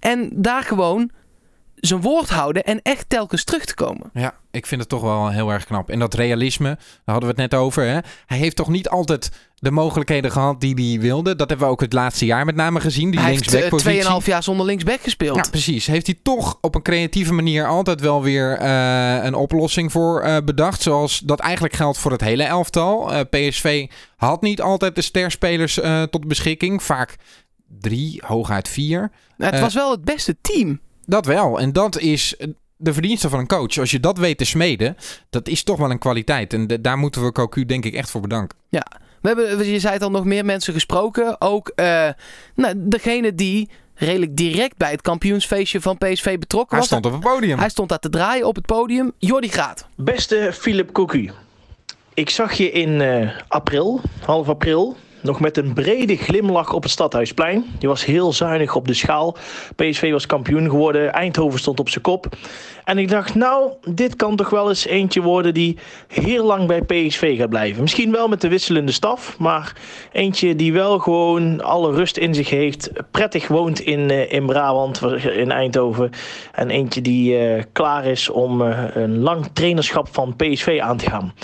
en 0.00 0.30
daar 0.32 0.62
gewoon 0.62 1.10
zijn 1.86 2.00
woord 2.00 2.28
houden 2.28 2.64
en 2.64 2.80
echt 2.82 3.04
telkens 3.08 3.44
terug 3.44 3.64
te 3.64 3.74
komen. 3.74 4.10
Ja, 4.12 4.34
ik 4.50 4.66
vind 4.66 4.80
het 4.80 4.90
toch 4.90 5.00
wel 5.00 5.30
heel 5.30 5.50
erg 5.50 5.64
knap. 5.64 5.90
En 5.90 5.98
dat 5.98 6.14
realisme, 6.14 6.68
daar 6.68 6.78
hadden 7.04 7.34
we 7.34 7.40
het 7.40 7.50
net 7.50 7.60
over. 7.60 7.84
Hè? 7.84 7.98
Hij 8.26 8.38
heeft 8.38 8.56
toch 8.56 8.68
niet 8.68 8.88
altijd 8.88 9.30
de 9.54 9.70
mogelijkheden 9.70 10.30
gehad 10.30 10.60
die 10.60 10.74
hij 10.74 11.00
wilde. 11.00 11.36
Dat 11.36 11.48
hebben 11.48 11.66
we 11.66 11.72
ook 11.72 11.80
het 11.80 11.92
laatste 11.92 12.24
jaar 12.24 12.44
met 12.44 12.54
name 12.54 12.80
gezien. 12.80 13.10
Die 13.10 13.20
hij 13.20 13.30
heeft 13.30 13.46
eh, 13.46 13.52
linksbackpositie. 13.52 14.20
2,5 14.20 14.26
jaar 14.26 14.42
zonder 14.42 14.66
linksback 14.66 15.00
gespeeld. 15.00 15.36
Ja, 15.36 15.50
precies. 15.50 15.86
Heeft 15.86 16.06
hij 16.06 16.18
toch 16.22 16.58
op 16.60 16.74
een 16.74 16.82
creatieve 16.82 17.32
manier 17.32 17.66
altijd 17.66 18.00
wel 18.00 18.22
weer 18.22 18.56
eh, 18.56 19.24
een 19.24 19.34
oplossing 19.34 19.92
voor 19.92 20.20
eh, 20.20 20.36
bedacht. 20.44 20.82
Zoals 20.82 21.18
dat 21.18 21.40
eigenlijk 21.40 21.74
geldt 21.74 21.98
voor 21.98 22.12
het 22.12 22.20
hele 22.20 22.42
elftal. 22.42 23.12
Eh, 23.12 23.20
PSV 23.30 23.86
had 24.16 24.42
niet 24.42 24.60
altijd 24.60 24.94
de 24.94 25.02
sterspelers 25.02 25.80
eh, 25.80 26.02
tot 26.02 26.28
beschikking. 26.28 26.82
Vaak 26.82 27.16
drie, 27.80 28.22
hooguit 28.26 28.68
vier. 28.68 29.10
het 29.36 29.54
eh, 29.54 29.60
was 29.60 29.74
wel 29.74 29.90
het 29.90 30.04
beste 30.04 30.36
team. 30.40 30.80
Dat 31.06 31.26
wel. 31.26 31.60
En 31.60 31.72
dat 31.72 31.98
is 31.98 32.34
de 32.76 32.92
verdienste 32.92 33.28
van 33.28 33.38
een 33.38 33.46
coach. 33.46 33.78
Als 33.78 33.90
je 33.90 34.00
dat 34.00 34.18
weet 34.18 34.38
te 34.38 34.44
smeden, 34.44 34.96
dat 35.30 35.48
is 35.48 35.62
toch 35.62 35.78
wel 35.78 35.90
een 35.90 35.98
kwaliteit. 35.98 36.52
En 36.52 36.66
de- 36.66 36.80
daar 36.80 36.98
moeten 36.98 37.24
we 37.24 37.32
Cocu 37.32 37.64
denk 37.66 37.84
ik 37.84 37.94
echt 37.94 38.10
voor 38.10 38.20
bedanken. 38.20 38.58
We 39.20 39.30
hebben, 39.30 39.66
je 39.66 39.78
zei 39.78 39.92
het 39.92 40.02
al, 40.02 40.10
nog 40.10 40.24
meer 40.24 40.44
mensen 40.44 40.72
gesproken. 40.72 41.40
Ook 41.40 41.68
eh, 41.68 42.08
nou, 42.54 42.74
degene 42.76 43.34
die 43.34 43.70
redelijk 43.94 44.36
direct 44.36 44.76
bij 44.76 44.90
het 44.90 45.00
kampioensfeestje 45.00 45.80
van 45.80 45.98
PSV 45.98 46.38
betrokken 46.38 46.70
Hij 46.70 46.78
was. 46.78 46.86
stond 46.86 47.06
op 47.06 47.12
het 47.12 47.20
podium. 47.20 47.58
Hij 47.58 47.68
stond 47.68 47.88
daar 47.88 47.98
te 47.98 48.10
draaien 48.10 48.46
op 48.46 48.54
het 48.54 48.66
podium. 48.66 49.12
Jordi 49.18 49.48
Graat. 49.48 49.86
Beste 49.96 50.50
Philip 50.52 50.92
Cocu, 50.92 51.30
ik 52.14 52.30
zag 52.30 52.52
je 52.52 52.70
in 52.70 53.00
eh, 53.00 53.30
april, 53.48 54.00
half 54.24 54.48
april, 54.48 54.96
nog 55.24 55.40
met 55.40 55.56
een 55.56 55.72
brede 55.72 56.16
glimlach 56.16 56.72
op 56.72 56.82
het 56.82 56.92
Stadhuisplein. 56.92 57.64
Je 57.78 57.86
was 57.86 58.04
heel 58.04 58.32
zuinig 58.32 58.74
op 58.74 58.86
de 58.86 58.94
schaal. 58.94 59.36
PSV 59.76 60.10
was 60.10 60.26
kampioen 60.26 60.70
geworden, 60.70 61.12
Eindhoven 61.12 61.58
stond 61.58 61.80
op 61.80 61.88
zijn 61.88 62.04
kop. 62.04 62.36
En 62.84 62.98
ik 62.98 63.08
dacht, 63.08 63.34
nou, 63.34 63.72
dit 63.88 64.16
kan 64.16 64.36
toch 64.36 64.50
wel 64.50 64.68
eens 64.68 64.86
eentje 64.86 65.22
worden 65.22 65.54
die 65.54 65.78
heel 66.08 66.44
lang 66.44 66.66
bij 66.66 66.82
PSV 66.82 67.38
gaat 67.38 67.48
blijven. 67.48 67.82
Misschien 67.82 68.12
wel 68.12 68.28
met 68.28 68.40
de 68.40 68.48
wisselende 68.48 68.92
staf, 68.92 69.38
maar 69.38 69.72
eentje 70.12 70.56
die 70.56 70.72
wel 70.72 70.98
gewoon 70.98 71.62
alle 71.62 71.92
rust 71.92 72.16
in 72.16 72.34
zich 72.34 72.50
heeft. 72.50 72.90
Prettig 73.10 73.48
woont 73.48 73.80
in, 73.80 74.10
eh, 74.10 74.32
in 74.32 74.46
Brabant, 74.46 75.02
in 75.24 75.50
Eindhoven. 75.50 76.10
En 76.52 76.70
eentje 76.70 77.00
die 77.00 77.38
eh, 77.38 77.62
klaar 77.72 78.04
is 78.04 78.28
om 78.28 78.62
eh, 78.62 78.84
een 78.94 79.18
lang 79.18 79.46
trainerschap 79.52 80.08
van 80.10 80.36
PSV 80.36 80.78
aan 80.82 80.96
te 80.96 81.10
gaan. 81.10 81.34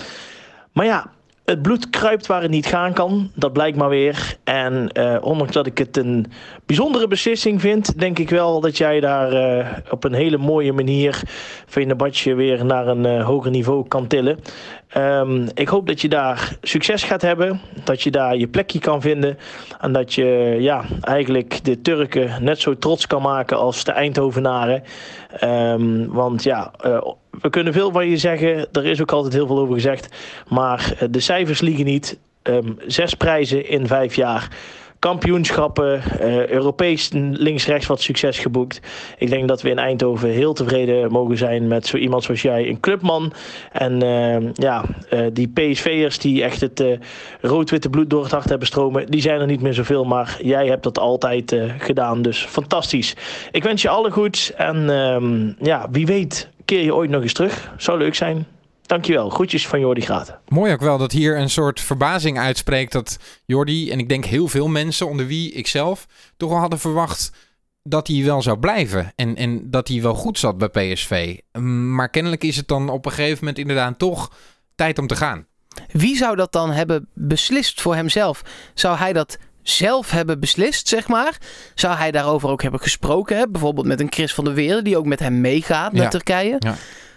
Maar 0.71 0.85
ja, 0.85 1.11
het 1.45 1.61
bloed 1.61 1.89
kruipt 1.89 2.27
waar 2.27 2.41
het 2.41 2.51
niet 2.51 2.65
gaan 2.65 2.93
kan. 2.93 3.31
Dat 3.35 3.53
blijkt 3.53 3.77
maar 3.77 3.89
weer. 3.89 4.37
En 4.43 4.91
eh, 4.91 5.17
ondanks 5.21 5.53
dat 5.53 5.65
ik 5.65 5.77
het 5.77 5.97
een 5.97 6.25
bijzondere 6.65 7.07
beslissing 7.07 7.61
vind, 7.61 7.99
denk 7.99 8.19
ik 8.19 8.29
wel 8.29 8.59
dat 8.59 8.77
jij 8.77 8.99
daar 8.99 9.33
eh, 9.33 9.67
op 9.89 10.03
een 10.03 10.13
hele 10.13 10.37
mooie 10.37 10.73
manier 10.73 11.21
Venebatje 11.65 12.33
weer 12.33 12.65
naar 12.65 12.87
een 12.87 13.05
eh, 13.05 13.25
hoger 13.25 13.51
niveau 13.51 13.87
kan 13.87 14.07
tillen. 14.07 14.39
Ehm, 14.87 15.47
ik 15.53 15.67
hoop 15.67 15.87
dat 15.87 16.01
je 16.01 16.09
daar 16.09 16.57
succes 16.61 17.03
gaat 17.03 17.21
hebben. 17.21 17.61
Dat 17.83 18.01
je 18.01 18.11
daar 18.11 18.35
je 18.35 18.47
plekje 18.47 18.79
kan 18.79 19.01
vinden. 19.01 19.37
En 19.79 19.91
dat 19.91 20.13
je 20.13 20.57
ja, 20.59 20.83
eigenlijk 21.01 21.63
de 21.63 21.81
Turken 21.81 22.43
net 22.43 22.59
zo 22.59 22.77
trots 22.77 23.07
kan 23.07 23.21
maken 23.21 23.57
als 23.57 23.83
de 23.83 23.91
Eindhovenaren. 23.91 24.83
Ehm, 25.39 26.05
want 26.07 26.43
ja, 26.43 26.73
we 27.31 27.49
kunnen 27.49 27.73
veel 27.73 27.91
van 27.91 28.09
je 28.09 28.17
zeggen. 28.17 28.67
Er 28.71 28.85
is 28.85 29.01
ook 29.01 29.11
altijd 29.11 29.33
heel 29.33 29.47
veel 29.47 29.59
over 29.59 29.73
gezegd. 29.73 30.15
Maar 30.47 30.93
eh, 30.99 31.07
de 31.11 31.19
cijfers 31.19 31.61
liegen 31.61 31.85
niet. 31.85 32.19
Ehm, 32.41 32.71
zes 32.87 33.13
prijzen 33.13 33.69
in 33.69 33.87
vijf 33.87 34.15
jaar. 34.15 34.49
Kampioenschappen, 34.99 36.01
eh, 36.19 36.47
Europees 36.47 37.09
links-rechts 37.13 37.87
wat 37.87 38.01
succes 38.01 38.39
geboekt. 38.39 38.79
Ik 39.17 39.29
denk 39.29 39.47
dat 39.47 39.61
we 39.61 39.69
in 39.69 39.79
Eindhoven 39.79 40.29
heel 40.29 40.53
tevreden 40.53 41.11
mogen 41.11 41.37
zijn 41.37 41.67
met 41.67 41.87
zo 41.87 41.97
iemand 41.97 42.23
zoals 42.23 42.41
jij, 42.41 42.67
een 42.67 42.79
clubman. 42.79 43.33
En 43.71 44.01
ehm, 44.01 44.49
ja, 44.53 44.83
eh, 45.09 45.25
die 45.33 45.47
PSV'ers 45.47 46.19
die 46.19 46.43
echt 46.43 46.61
het 46.61 46.83
rood-witte 47.41 47.89
bloed 47.89 48.09
door 48.09 48.23
het 48.23 48.31
hart 48.31 48.49
hebben 48.49 48.67
stromen, 48.67 49.11
die 49.11 49.21
zijn 49.21 49.39
er 49.39 49.47
niet 49.47 49.61
meer 49.61 49.73
zoveel. 49.73 50.03
Maar 50.03 50.37
jij 50.41 50.67
hebt 50.67 50.83
dat 50.83 50.99
altijd 50.99 51.55
gedaan, 51.77 52.21
dus 52.21 52.45
fantastisch. 52.45 53.15
Ik 53.51 53.63
wens 53.63 53.81
je 53.81 53.89
alle 53.89 54.11
goeds 54.11 54.53
en 54.53 54.89
ehm, 54.89 55.65
ja, 55.65 55.87
wie 55.91 56.05
weet 56.05 56.49
keer 56.71 56.83
je 56.83 56.95
ooit 56.95 57.09
nog 57.09 57.21
eens 57.21 57.33
terug. 57.33 57.73
Zou 57.77 57.97
leuk 57.97 58.15
zijn. 58.15 58.47
Dankjewel. 58.81 59.29
Groetjes 59.29 59.67
van 59.67 59.79
Jordi 59.79 60.01
Graat. 60.01 60.39
Mooi 60.47 60.73
ook 60.73 60.79
wel 60.79 60.97
dat 60.97 61.11
hier 61.11 61.37
een 61.37 61.49
soort 61.49 61.79
verbazing 61.79 62.39
uitspreekt 62.39 62.91
dat 62.91 63.19
Jordi, 63.45 63.91
en 63.91 63.99
ik 63.99 64.09
denk 64.09 64.25
heel 64.25 64.47
veel 64.47 64.67
mensen, 64.67 65.07
onder 65.07 65.27
wie 65.27 65.51
ikzelf, 65.51 66.07
toch 66.37 66.49
wel 66.49 66.59
hadden 66.59 66.79
verwacht 66.79 67.31
dat 67.83 68.07
hij 68.07 68.23
wel 68.23 68.41
zou 68.41 68.59
blijven. 68.59 69.11
En, 69.15 69.35
en 69.35 69.71
dat 69.71 69.87
hij 69.87 70.01
wel 70.01 70.13
goed 70.13 70.39
zat 70.39 70.57
bij 70.57 70.69
PSV. 70.69 71.37
Maar 71.93 72.09
kennelijk 72.09 72.43
is 72.43 72.55
het 72.55 72.67
dan 72.67 72.89
op 72.89 73.05
een 73.05 73.11
gegeven 73.11 73.37
moment 73.39 73.57
inderdaad 73.57 73.99
toch 73.99 74.31
tijd 74.75 74.99
om 74.99 75.07
te 75.07 75.15
gaan. 75.15 75.45
Wie 75.91 76.15
zou 76.15 76.35
dat 76.35 76.51
dan 76.51 76.71
hebben 76.71 77.07
beslist 77.13 77.81
voor 77.81 77.95
hemzelf? 77.95 78.41
Zou 78.73 78.97
hij 78.97 79.13
dat 79.13 79.37
zelf 79.63 80.11
hebben 80.11 80.39
beslist, 80.39 80.87
zeg 80.87 81.07
maar. 81.07 81.37
Zou 81.75 81.95
hij 81.97 82.11
daarover 82.11 82.49
ook 82.49 82.61
hebben 82.61 82.79
gesproken? 82.79 83.37
Hè? 83.37 83.47
Bijvoorbeeld 83.49 83.85
met 83.87 83.99
een 83.99 84.11
Chris 84.11 84.33
van 84.33 84.43
der 84.45 84.53
Weerde, 84.53 84.81
die 84.81 84.97
ook 84.97 85.05
met 85.05 85.19
hem 85.19 85.41
meegaat 85.41 85.91
naar 85.93 86.03
Ja. 86.03 86.09
Turkije. 86.09 86.55
Ja. 86.59 86.75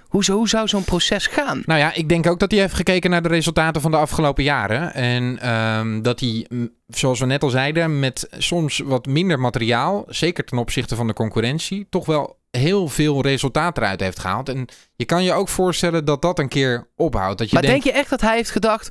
Hoe, 0.09 0.25
zou- 0.25 0.39
hoe 0.39 0.49
zou 0.49 0.69
zo'n 0.69 0.85
proces 0.85 1.27
gaan? 1.27 1.63
Nou 1.67 1.81
ja, 1.81 1.95
ik 1.95 2.09
denk 2.09 2.27
ook 2.27 2.39
dat 2.39 2.51
hij 2.51 2.61
heeft 2.61 2.75
gekeken 2.75 3.11
naar 3.11 3.23
de 3.23 3.29
resultaten 3.29 3.81
van 3.83 3.91
de 3.91 3.97
afgelopen 3.97 4.45
jaren. 4.45 4.95
En 4.95 5.39
ehm, 5.41 6.03
dat 6.03 6.21
hij, 6.21 6.47
zoals 6.89 7.21
we 7.21 7.27
net 7.27 7.43
al 7.43 7.49
zeiden, 7.51 7.99
met 7.99 8.27
soms 8.39 8.79
wat 8.79 9.07
minder 9.07 9.41
materiaal, 9.41 10.05
zeker 10.09 10.45
ten 10.45 10.59
opzichte 10.59 10.97
van 10.97 11.07
de 11.07 11.13
concurrentie, 11.13 11.87
toch 11.91 12.07
wel 12.07 12.39
heel 12.51 12.89
veel 12.89 13.23
resultaat 13.23 13.77
eruit 13.77 14.01
heeft 14.01 14.19
gehaald. 14.19 14.49
En 14.49 14.67
je 14.97 15.05
kan 15.05 15.25
je 15.25 15.33
ook 15.33 15.49
voorstellen 15.49 16.05
dat 16.05 16.23
dat 16.23 16.39
een 16.39 16.49
keer 16.49 16.87
ophoudt. 16.97 17.39
Dat 17.39 17.49
je 17.49 17.55
maar 17.55 17.63
denkt, 17.63 17.83
denk 17.83 17.95
je 17.95 18.01
echt 18.01 18.11
dat 18.11 18.21
hij 18.21 18.37
heeft 18.37 18.51
gedacht... 18.51 18.91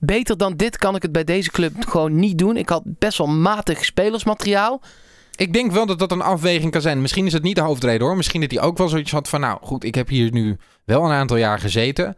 Beter 0.00 0.36
dan 0.36 0.56
dit 0.56 0.78
kan 0.78 0.96
ik 0.96 1.02
het 1.02 1.12
bij 1.12 1.24
deze 1.24 1.50
club 1.50 1.72
gewoon 1.88 2.18
niet 2.18 2.38
doen. 2.38 2.56
Ik 2.56 2.68
had 2.68 2.82
best 2.84 3.18
wel 3.18 3.26
matig 3.26 3.84
spelersmateriaal. 3.84 4.80
Ik 5.34 5.52
denk 5.52 5.72
wel 5.72 5.86
dat 5.86 5.98
dat 5.98 6.12
een 6.12 6.22
afweging 6.22 6.72
kan 6.72 6.80
zijn. 6.80 7.00
Misschien 7.00 7.26
is 7.26 7.32
het 7.32 7.42
niet 7.42 7.56
de 7.56 7.62
hoofdreden 7.62 8.06
hoor. 8.06 8.16
Misschien 8.16 8.40
dat 8.40 8.50
hij 8.50 8.60
ook 8.60 8.78
wel 8.78 8.88
zoiets 8.88 9.12
had 9.12 9.28
van... 9.28 9.40
Nou 9.40 9.58
goed, 9.62 9.84
ik 9.84 9.94
heb 9.94 10.08
hier 10.08 10.32
nu 10.32 10.58
wel 10.84 11.04
een 11.04 11.12
aantal 11.12 11.36
jaar 11.36 11.58
gezeten. 11.58 12.16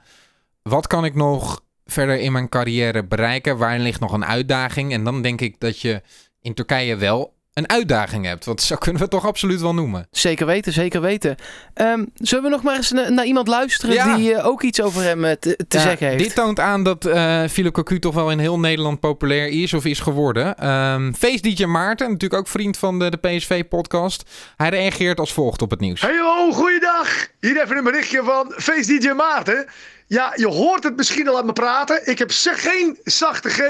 Wat 0.63 0.87
kan 0.87 1.05
ik 1.05 1.15
nog 1.15 1.61
verder 1.85 2.19
in 2.19 2.33
mijn 2.33 2.49
carrière 2.49 3.05
bereiken? 3.05 3.59
Waarin 3.59 3.83
ligt 3.83 4.01
nog 4.01 4.13
een 4.13 4.25
uitdaging? 4.25 4.93
En 4.93 5.05
dan 5.05 5.23
denk 5.23 5.41
ik 5.41 5.61
dat 5.61 5.81
je 5.81 6.03
in 6.41 6.55
Turkije 6.55 6.97
wel 6.97 7.35
een 7.53 7.69
uitdaging 7.69 8.25
hebt. 8.25 8.45
Want 8.45 8.63
zo 8.63 8.77
kunnen 8.77 8.97
we 8.97 9.03
het 9.03 9.11
toch 9.11 9.27
absoluut 9.27 9.61
wel 9.61 9.75
noemen. 9.75 10.07
Zeker 10.11 10.47
weten, 10.47 10.73
zeker 10.73 11.01
weten. 11.01 11.37
Ehm, 11.75 12.05
zullen 12.15 12.45
we 12.45 12.51
nog 12.51 12.63
maar 12.63 12.77
eens 12.77 12.91
na- 12.91 13.09
naar 13.09 13.25
iemand 13.25 13.49
luisteren 13.49 13.95
Ja. 13.95 14.17
die 14.17 14.35
eh, 14.35 14.47
ook 14.47 14.63
iets 14.63 14.81
over 14.83 15.03
hem 15.03 15.25
eh, 15.25 15.33
te, 15.33 15.57
te 15.69 15.77
Ja, 15.77 15.83
zeggen 15.83 16.07
heeft? 16.07 16.25
Dit 16.25 16.35
toont 16.35 16.61
aan 16.61 16.83
dat 16.85 17.05
eh 17.07 17.45
Philip 17.51 17.73
Cocu 17.73 17.99
toch 17.99 18.15
wel 18.15 18.31
in 18.31 18.39
heel 18.39 18.59
Nederland 18.59 19.01
populair 19.01 19.49
is 19.49 19.75
of 19.75 19.85
is 19.85 20.01
geworden. 20.01 20.59
Ehm 20.59 21.13
Face 21.13 21.41
DJ 21.41 21.65
Maarten, 21.65 22.11
natuurlijk 22.11 22.41
ook 22.41 22.49
vriend 22.49 22.77
van 22.77 22.99
de, 22.99 23.11
de 23.11 23.17
PSV-podcast. 23.17 24.31
Hij 24.57 24.69
reageert 24.69 25.19
als 25.21 25.33
volgt 25.33 25.63
op 25.63 25.71
het 25.71 25.81
nieuws. 25.81 26.01
Hey 26.01 26.19
ho, 26.19 26.53
goeiedag. 26.53 27.27
Hier 27.41 27.63
even 27.63 27.77
een 27.77 27.85
berichtje 27.85 28.23
van 28.25 28.53
Face 28.57 28.99
DJ 28.99 29.09
Maarten. 29.11 29.67
Ja, 30.07 30.33
je 30.37 30.47
hoort 30.47 30.83
het 30.85 30.97
misschien 30.97 31.29
al 31.29 31.39
aan 31.39 31.47
me 31.47 31.53
praten. 31.53 32.01
Ik 32.11 32.19
heb 32.19 32.31
geen 32.35 32.99
zachte 33.05 33.49
G. 33.49 33.61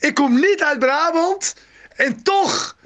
Ik 0.00 0.14
kom 0.14 0.34
niet 0.34 0.62
uit 0.62 0.78
Brabant. 0.78 1.54
En 1.96 2.22
toch 2.22 2.76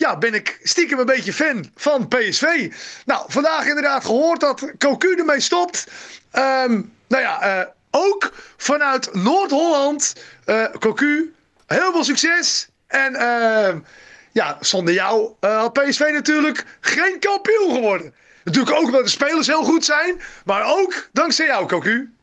ja, 0.00 0.16
ben 0.18 0.34
ik 0.34 0.60
stiekem 0.62 0.98
een 0.98 1.06
beetje 1.06 1.32
fan 1.32 1.70
van 1.74 2.08
PSV. 2.08 2.72
Nou, 3.04 3.24
vandaag 3.28 3.66
inderdaad 3.66 4.04
gehoord 4.04 4.40
dat 4.40 4.72
Cocu 4.78 5.14
ermee 5.14 5.40
stopt. 5.40 5.86
Ehm, 6.30 6.82
nou 7.08 7.22
ja, 7.22 7.40
eh, 7.42 7.66
ook 7.90 8.32
vanuit 8.56 9.14
Noord-Holland. 9.14 10.14
eh 10.44 10.64
Cocu, 10.78 11.34
heel 11.66 11.92
veel 11.92 12.04
succes. 12.04 12.68
En 12.86 13.14
ehm, 13.14 13.78
ja, 14.32 14.56
zonder 14.60 14.94
jou 14.94 15.32
eh, 15.40 15.58
had 15.58 15.72
PSV 15.72 16.08
natuurlijk 16.12 16.64
geen 16.80 17.18
kampioen 17.18 17.74
geworden. 17.74 18.14
Natuurlijk 18.44 18.76
ook 18.76 18.84
omdat 18.84 19.04
de 19.04 19.10
spelers 19.10 19.46
heel 19.46 19.64
goed 19.64 19.84
zijn. 19.84 20.20
Maar 20.44 20.78
ook 20.78 21.08
dankzij 21.12 21.46
jou, 21.46 21.66
Cocu. 21.66 22.14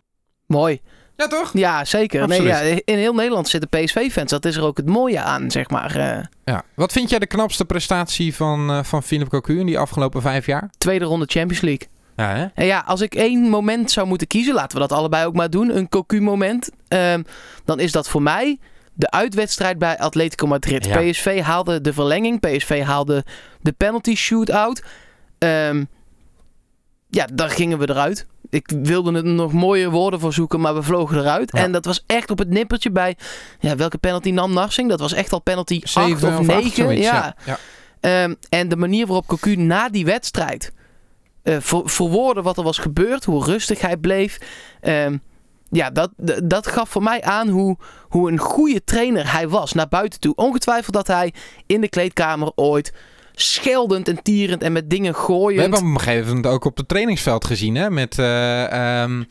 Mooi. 0.46 0.82
Ja, 1.18 1.28
toch? 1.28 1.50
Ja, 1.54 1.86
zeker. 1.86 2.28
Nee, 2.28 2.42
ja, 2.44 2.60
in 2.60 2.98
heel 2.98 3.14
Nederland 3.14 3.48
zitten 3.48 3.70
PSV-fans. 3.70 4.32
Dat 4.32 4.46
is 4.46 4.56
er 4.56 4.64
ook 4.64 4.78
het 4.78 4.86
mooie 4.90 5.22
aan, 5.22 5.52
zeg 5.52 5.70
maar. 5.70 5.96
eh, 5.96 6.24
Ja. 6.46 6.64
Wat 6.76 6.92
vind 6.92 7.10
jij 7.10 7.20
de 7.20 7.28
knapste 7.28 7.66
prestatie 7.66 8.36
van, 8.36 8.70
eh 8.70 8.84
van 8.84 9.04
Philip 9.04 9.28
Cocu 9.30 9.60
in 9.60 9.66
die 9.66 9.80
afgelopen 9.80 10.22
vijf 10.22 10.46
jaar? 10.46 10.70
tweede 10.78 11.06
ronde 11.06 11.26
Champions 11.26 11.62
League. 11.62 11.88
Ja, 12.16 12.36
hè? 12.36 12.46
En 12.54 12.66
ja, 12.66 12.84
als 12.86 13.02
ik 13.02 13.16
één 13.16 13.50
moment 13.50 13.92
zou 13.92 14.08
moeten 14.08 14.28
kiezen, 14.28 14.54
laten 14.54 14.82
we 14.82 14.88
dat 14.88 14.98
allebei 14.98 15.26
ook 15.26 15.36
maar 15.36 15.50
doen. 15.50 15.76
Een 15.78 15.90
Cocu-moment. 15.90 16.70
ehm, 16.88 17.24
dan 17.66 17.80
is 17.80 17.92
dat 17.92 18.10
voor 18.10 18.22
mij 18.22 18.60
de 18.94 19.12
uitwedstrijd 19.12 19.78
bij 19.78 19.98
Atletico 20.00 20.48
Madrid. 20.48 20.86
Ja. 20.86 21.02
PSV 21.02 21.42
haalde 21.42 21.82
de 21.82 21.94
verlenging. 21.94 22.40
PSV 22.40 22.84
haalde 22.84 23.26
de 23.62 23.72
penalty 23.72 24.16
shootout. 24.16 24.84
Ehm 25.38 25.84
ja, 27.10 27.28
daar 27.34 27.50
gingen 27.50 27.78
we 27.80 27.90
eruit. 27.90 28.26
Ik 28.50 28.72
wilde 28.84 29.13
er 29.13 29.25
nog 29.25 29.54
mooie 29.54 29.89
woorden 29.89 30.20
voor 30.20 30.34
zoeken, 30.34 30.60
maar 30.60 30.75
we 30.75 30.84
vlogen 30.84 31.18
eruit. 31.18 31.51
Ja. 31.56 31.63
En 31.63 31.72
dat 31.72 31.86
was 31.86 32.04
echt 32.06 32.32
op 32.32 32.38
het 32.38 32.50
nippertje 32.50 32.92
bij... 32.92 33.18
Ja, 33.60 33.75
welke 33.75 33.98
penalty 33.98 34.32
nam 34.32 34.54
Narsing? 34.54 34.89
Dat 34.89 35.00
was 35.00 35.13
echt 35.13 35.34
al 35.34 35.42
penalty 35.42 35.80
8 35.84 35.89
Zeven 35.89 36.27
of 36.27 36.39
of 36.39 36.50
acht, 36.50 36.63
9. 36.63 36.72
zoiets, 36.72 37.06
ja. 37.06 37.36
ja. 37.46 37.58
Ehm, 38.00 38.34
en 38.50 38.70
de 38.70 38.75
manier 38.75 39.06
waarop 39.06 39.27
Cocu 39.27 39.56
na 39.56 39.89
die 39.89 40.06
wedstrijd 40.06 40.72
eh 41.44 41.58
ver, 41.60 41.82
verwoordde 41.89 42.42
wat 42.42 42.58
er 42.58 42.63
was 42.63 42.77
gebeurd, 42.77 43.25
hoe 43.25 43.44
rustig 43.44 43.82
hij 43.82 43.98
bleef. 43.98 44.38
Ehm, 44.82 45.18
ja, 45.70 45.89
dat, 45.89 46.12
dat 46.44 46.68
gaf 46.68 46.89
voor 46.89 47.04
mij 47.04 47.24
aan 47.24 47.48
hoe, 47.48 47.77
hoe 48.10 48.32
een 48.32 48.38
goede 48.38 48.84
trainer 48.84 49.32
hij 49.32 49.50
was 49.50 49.74
naar 49.74 49.88
buiten 49.88 50.20
toe. 50.20 50.36
Ongetwijfeld 50.36 50.96
dat 50.96 51.08
hij 51.08 51.34
in 51.66 51.82
de 51.82 51.89
kleedkamer 51.89 52.51
ooit 52.56 52.94
scheldend 53.41 54.08
en 54.08 54.22
tierend 54.24 54.62
en 54.62 54.72
met 54.72 54.89
dingen 54.89 55.13
We 55.13 55.20
gooiend... 55.20 55.62
hebben 55.62 55.79
hem 55.79 55.89
op 55.89 55.96
een 55.96 56.03
gegeven 56.03 56.27
moment 56.27 56.48
ook 56.48 56.65
op 56.65 56.77
het 56.77 56.88
trainingsveld 56.88 57.46
gezien, 57.46 57.75
hè? 57.75 57.89
Met, 57.89 58.20
eh, 58.20 59.01
ehm, 59.01 59.24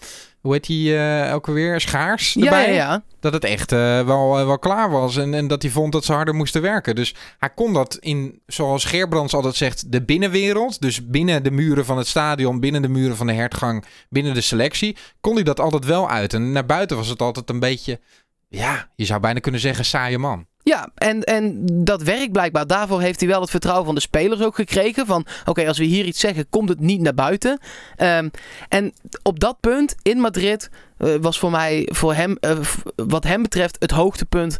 hoe 0.47 0.55
heet 0.55 0.67
die 0.67 0.91
uh, 0.91 1.29
elke 1.29 1.53
weer? 1.53 1.81
Schaars 1.81 2.33
ja, 2.33 2.45
erbij. 2.45 2.69
ja, 2.69 2.75
ja. 2.75 3.03
Dat 3.21 3.33
het 3.33 3.45
echt 3.45 3.73
eh, 3.73 4.07
wel, 4.07 4.39
eh, 4.39 4.47
wel 4.47 4.59
klaar 4.59 4.91
was 4.91 5.17
en, 5.17 5.35
en 5.35 5.47
dat 5.47 5.63
hij 5.63 5.71
vond 5.71 5.93
dat 5.93 6.05
ze 6.05 6.13
harder 6.13 6.35
moesten 6.35 6.63
werken. 6.63 6.95
Dus 6.95 7.15
hij 7.39 7.51
kon 7.55 7.73
dat 7.73 7.97
in, 8.01 8.41
zoals 8.47 8.85
Geerbrands 8.85 9.35
altijd 9.35 9.55
zegt, 9.55 9.93
de 9.93 10.03
binnenwereld. 10.03 10.81
Dus 10.81 11.07
binnen 11.07 11.43
de 11.43 11.51
muren 11.51 11.85
van 11.85 11.99
het 11.99 12.07
stadion, 12.07 12.61
binnen 12.61 12.83
de 12.83 12.89
muren 12.89 13.17
van 13.17 13.27
de 13.27 13.33
hertgang, 13.33 13.85
binnen 14.09 14.35
de 14.35 14.41
selectie. 14.41 14.97
Kon 15.21 15.35
hij 15.35 15.45
dat 15.45 15.61
altijd 15.61 15.85
wel 15.85 16.11
uit. 16.11 16.35
En 16.35 16.53
naar 16.53 16.67
buiten 16.67 16.97
was 16.97 17.09
het 17.09 17.23
altijd 17.23 17.51
een 17.51 17.61
beetje, 17.61 18.01
ja, 18.49 18.89
je 18.97 19.05
zou 19.05 19.21
bijna 19.21 19.41
kunnen 19.41 19.61
zeggen, 19.61 19.85
saaie 19.85 20.19
man. 20.19 20.47
Ja, 20.69 20.89
en, 20.95 21.23
en 21.23 21.67
dat 21.73 22.03
werkt 22.03 22.33
blijkbaar. 22.33 22.67
Daarvoor 22.67 23.01
heeft 23.01 23.21
hij 23.21 23.29
wel 23.29 23.41
het 23.41 23.51
vertrouwen 23.51 23.85
van 23.85 23.95
de 23.95 24.01
spelers 24.01 24.41
ook 24.41 24.55
gekregen. 24.55 25.07
Van 25.07 25.27
oké, 25.45 25.69
als 25.69 25.79
we 25.79 25.85
hier 25.85 26.05
iets 26.05 26.21
zeggen, 26.21 26.49
komt 26.49 26.69
het 26.69 26.81
niet 26.81 27.01
naar 27.01 27.15
buiten. 27.15 27.59
Ehm, 27.97 28.29
en 28.69 28.93
op 29.23 29.41
dat 29.41 29.61
punt 29.61 29.95
in 30.03 30.19
Madrid 30.19 30.71
eh, 30.99 31.15
was 31.21 31.39
voor 31.39 31.51
mij, 31.51 31.89
voor 31.93 32.15
hem, 32.15 32.37
eh, 32.41 32.59
wat 32.97 33.25
hem 33.25 33.43
betreft, 33.43 33.77
het 33.79 33.91
hoogtepunt 33.91 34.57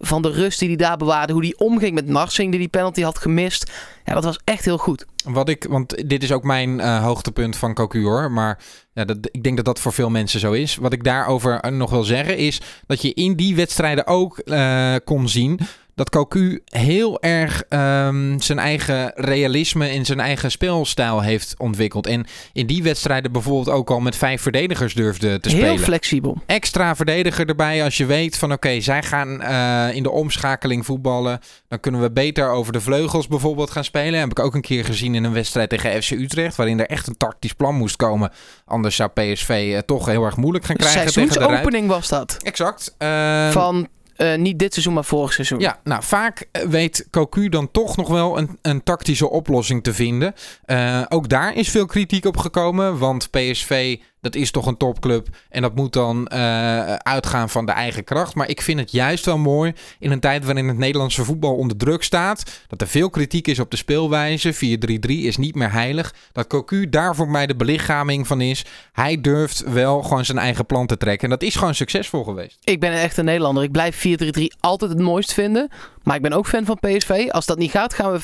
van 0.00 0.22
de 0.22 0.30
rust 0.30 0.58
die 0.58 0.68
hij 0.68 0.76
daar 0.76 0.96
bewaarde. 0.96 1.32
Hoe 1.32 1.42
hij 1.42 1.54
omging 1.56 1.94
met 1.94 2.06
Narsing, 2.06 2.50
die 2.50 2.60
die 2.60 2.68
penalty 2.68 3.02
had 3.02 3.18
gemist. 3.18 3.70
Ja, 4.04 4.14
dat 4.14 4.24
was 4.24 4.38
echt 4.44 4.64
heel 4.64 4.78
goed. 4.78 5.06
Wat 5.24 5.48
ik, 5.48 5.66
want 5.68 6.08
dit 6.08 6.22
is 6.22 6.32
ook 6.32 6.44
mijn 6.44 6.80
eh, 6.80 7.02
hoogtepunt 7.02 7.56
van 7.56 7.74
Cocu 7.74 8.02
hoor. 8.02 8.30
Maar 8.30 8.58
ja, 8.92 9.04
dat, 9.04 9.16
ik 9.30 9.42
denk 9.42 9.56
dat 9.56 9.64
dat 9.64 9.80
voor 9.80 9.92
veel 9.92 10.10
mensen 10.10 10.40
zo 10.40 10.52
is. 10.52 10.76
Wat 10.76 10.92
ik 10.92 11.04
daarover 11.04 11.60
eh, 11.60 11.72
nog 11.72 11.90
wil 11.90 12.02
zeggen 12.02 12.36
is 12.36 12.60
dat 12.86 13.02
je 13.02 13.14
in 13.14 13.34
die 13.34 13.54
wedstrijden 13.54 14.06
ook 14.06 14.38
eh, 14.38 14.94
kon 15.04 15.28
zien 15.28 15.60
dat 16.00 16.10
Cocu 16.10 16.62
heel 16.64 17.20
erg 17.20 17.62
ehm, 17.68 18.38
zijn 18.38 18.58
eigen 18.58 19.12
realisme 19.14 19.88
en 19.88 20.04
zijn 20.04 20.20
eigen 20.20 20.50
speelstijl 20.50 21.20
heeft 21.20 21.54
ontwikkeld. 21.58 22.06
En 22.06 22.26
in 22.52 22.66
die 22.66 22.82
wedstrijden 22.82 23.32
bijvoorbeeld 23.32 23.68
ook 23.76 23.90
al 23.90 24.00
met 24.00 24.16
vijf 24.16 24.42
verdedigers 24.42 24.94
durfde 24.94 25.40
te 25.40 25.48
Heel 25.48 25.58
spelen 25.58 25.78
flexibel. 25.78 26.36
extra 26.46 26.96
verdediger 26.96 27.48
erbij 27.48 27.84
als 27.84 27.96
je 27.96 28.06
weet 28.06 28.38
van 28.38 28.52
oké, 28.52 28.80
zij 28.80 29.02
gaan 29.02 29.42
eh, 29.42 29.96
in 29.96 30.02
de 30.02 30.10
omschakeling 30.10 30.86
voetballen. 30.86 31.40
Dan 31.68 31.80
kunnen 31.80 32.00
we 32.00 32.10
beter 32.10 32.50
over 32.50 32.72
de 32.72 32.80
vleugels 32.80 33.28
bijvoorbeeld 33.28 33.70
gaan 33.70 33.84
spelen. 33.84 34.20
Heb 34.20 34.30
ik 34.30 34.38
ook 34.38 34.54
een 34.54 34.60
keer 34.60 34.84
gezien 34.84 35.14
in 35.14 35.24
een 35.24 35.32
wedstrijd 35.32 35.68
tegen 35.68 36.02
FC 36.02 36.10
Utrecht, 36.10 36.56
waarin 36.56 36.80
er 36.80 36.86
echt 36.86 37.06
een 37.06 37.16
tactisch 37.16 37.52
plan 37.52 37.74
moest 37.74 37.96
komen. 37.96 38.30
Anders 38.64 38.96
zou 38.96 39.10
PSV 39.10 39.72
eh, 39.74 39.78
toch 39.78 40.06
heel 40.06 40.24
erg 40.24 40.36
moeilijk 40.36 40.64
gaan 40.64 40.76
krijgen 40.76 41.06
tegen 41.06 41.22
de. 41.22 41.32
Seizoensopening 41.32 41.88
was 41.88 42.08
dat. 42.08 42.36
Exact. 42.42 42.94
Ehm, 42.98 43.50
Van 43.50 43.88
eh, 44.20 44.38
niet 44.38 44.58
dit 44.58 44.72
seizoen, 44.72 44.94
maar 44.94 45.04
vorig 45.04 45.32
seizoen. 45.32 45.60
ja, 45.60 45.80
nou 45.84 46.02
vaak 46.02 46.48
eh, 46.52 46.62
weet 46.62 47.06
Cocu 47.10 47.48
dan 47.48 47.70
toch 47.70 47.96
nog 47.96 48.08
wel 48.08 48.38
een, 48.38 48.58
een 48.62 48.82
tactische 48.82 49.30
oplossing 49.30 49.82
te 49.82 49.94
vinden. 49.94 50.34
Eh, 50.64 51.02
ook 51.08 51.28
daar 51.28 51.54
is 51.54 51.70
veel 51.70 51.86
kritiek 51.86 52.24
op 52.24 52.36
gekomen, 52.36 52.98
want 52.98 53.30
PSV 53.30 53.98
dat 54.20 54.34
is 54.34 54.50
toch 54.50 54.66
een 54.66 54.76
topclub 54.76 55.28
en 55.48 55.62
dat 55.62 55.74
moet 55.74 55.92
dan 55.92 56.26
eh, 56.26 56.94
uitgaan 56.94 57.50
van 57.50 57.66
de 57.66 57.72
eigen 57.72 58.04
kracht. 58.04 58.34
Maar 58.34 58.48
ik 58.48 58.62
vind 58.62 58.80
het 58.80 58.92
juist 58.92 59.24
wel 59.24 59.38
mooi 59.38 59.72
in 59.98 60.10
een 60.10 60.20
tijd 60.20 60.44
waarin 60.44 60.68
het 60.68 60.78
Nederlandse 60.78 61.24
voetbal 61.24 61.56
onder 61.56 61.76
druk 61.76 62.02
staat, 62.02 62.64
dat 62.68 62.80
er 62.80 62.86
veel 62.86 63.10
kritiek 63.10 63.46
is 63.46 63.58
op 63.58 63.70
de 63.70 63.76
speelwijze. 63.76 64.54
4-3-3 64.54 64.58
is 65.00 65.36
niet 65.36 65.54
meer 65.54 65.72
heilig. 65.72 66.14
Dat 66.32 66.46
Cocu 66.46 66.88
daar 66.88 67.14
voor 67.14 67.28
mij 67.28 67.46
de 67.46 67.56
belichaming 67.56 68.26
van 68.26 68.40
is. 68.40 68.64
Hij 68.92 69.20
durft 69.20 69.64
wel 69.72 70.02
gewoon 70.02 70.24
zijn 70.24 70.38
eigen 70.38 70.66
plan 70.66 70.86
te 70.86 70.96
trekken 70.96 71.24
en 71.24 71.38
dat 71.38 71.48
is 71.48 71.56
gewoon 71.56 71.74
succesvol 71.74 72.24
geweest. 72.24 72.58
Ik 72.64 72.80
ben 72.80 72.92
een 72.92 72.98
echte 72.98 73.22
Nederlander. 73.22 73.62
Ik 73.62 73.72
blijf 73.72 74.06
4-3-3 74.06 74.42
altijd 74.60 74.90
het 74.90 75.00
mooist 75.00 75.32
vinden. 75.32 75.68
Maar 76.10 76.18
ik 76.18 76.24
ben 76.24 76.38
ook 76.38 76.46
fan 76.46 76.64
van 76.64 76.78
PSV. 76.80 77.26
Als 77.30 77.46
dat 77.46 77.58
niet 77.58 77.70
gaat, 77.70 77.94
gaan 77.94 78.12
we 78.12 78.20